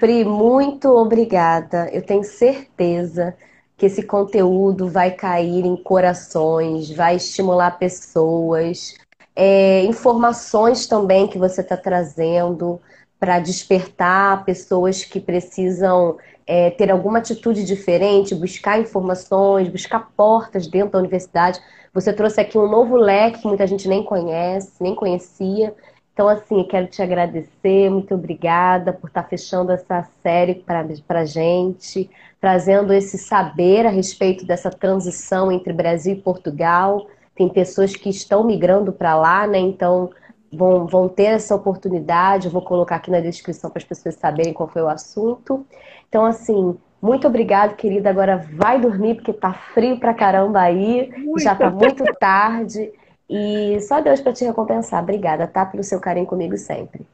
[0.00, 1.90] Pri, muito obrigada.
[1.92, 3.36] Eu tenho certeza
[3.76, 8.94] que esse conteúdo vai cair em corações, vai estimular pessoas,
[9.36, 12.80] é, informações também que você está trazendo
[13.18, 16.16] para despertar pessoas que precisam
[16.46, 21.60] é, ter alguma atitude diferente, buscar informações, buscar portas dentro da universidade.
[21.92, 25.74] Você trouxe aqui um novo leque que muita gente nem conhece, nem conhecia.
[26.12, 31.24] Então, assim, quero te agradecer, muito obrigada por estar tá fechando essa série para a
[31.24, 32.08] gente,
[32.40, 37.06] trazendo esse saber a respeito dessa transição entre Brasil e Portugal.
[37.34, 39.58] Tem pessoas que estão migrando para lá, né?
[39.58, 40.10] Então,
[40.52, 42.46] vão, vão ter essa oportunidade.
[42.46, 45.66] Eu vou colocar aqui na descrição para as pessoas saberem qual foi o assunto.
[46.08, 48.08] Então, assim, muito obrigada, querida.
[48.08, 51.10] Agora vai dormir, porque tá frio pra caramba aí.
[51.18, 51.40] Muito.
[51.40, 52.92] Já tá muito tarde.
[53.28, 55.02] E só Deus para te recompensar.
[55.02, 55.66] Obrigada, tá?
[55.66, 57.06] Pelo seu carinho comigo sempre.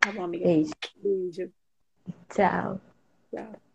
[0.00, 0.44] Tá bom, amiga.
[0.44, 0.72] Beijo.
[1.02, 1.50] Beijo.
[2.28, 2.80] Tchau.
[3.30, 3.65] Tchau.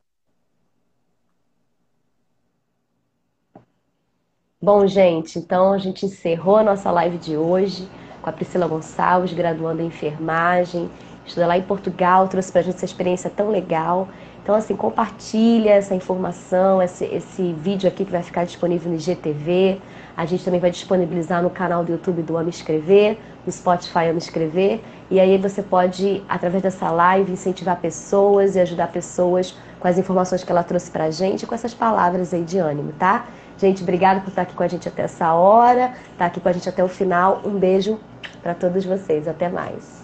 [4.64, 7.90] Bom, gente, então a gente encerrou a nossa live de hoje
[8.22, 10.88] com a Priscila Gonçalves, graduando em enfermagem,
[11.26, 14.08] estuda lá em Portugal, trouxe pra gente essa experiência tão legal.
[14.44, 19.82] Então, assim, compartilha essa informação, esse, esse vídeo aqui que vai ficar disponível no IGTV.
[20.16, 24.20] A gente também vai disponibilizar no canal do YouTube do Ame Escrever, no Spotify Ame
[24.20, 24.84] Escrever.
[25.10, 30.44] E aí você pode, através dessa live, incentivar pessoas e ajudar pessoas com as informações
[30.44, 33.26] que ela trouxe pra gente, com essas palavras aí de ânimo, tá?
[33.62, 36.52] Gente, obrigada por estar aqui com a gente até essa hora, estar aqui com a
[36.52, 37.44] gente até o final.
[37.46, 38.00] Um beijo
[38.42, 39.28] para todos vocês.
[39.28, 40.01] Até mais.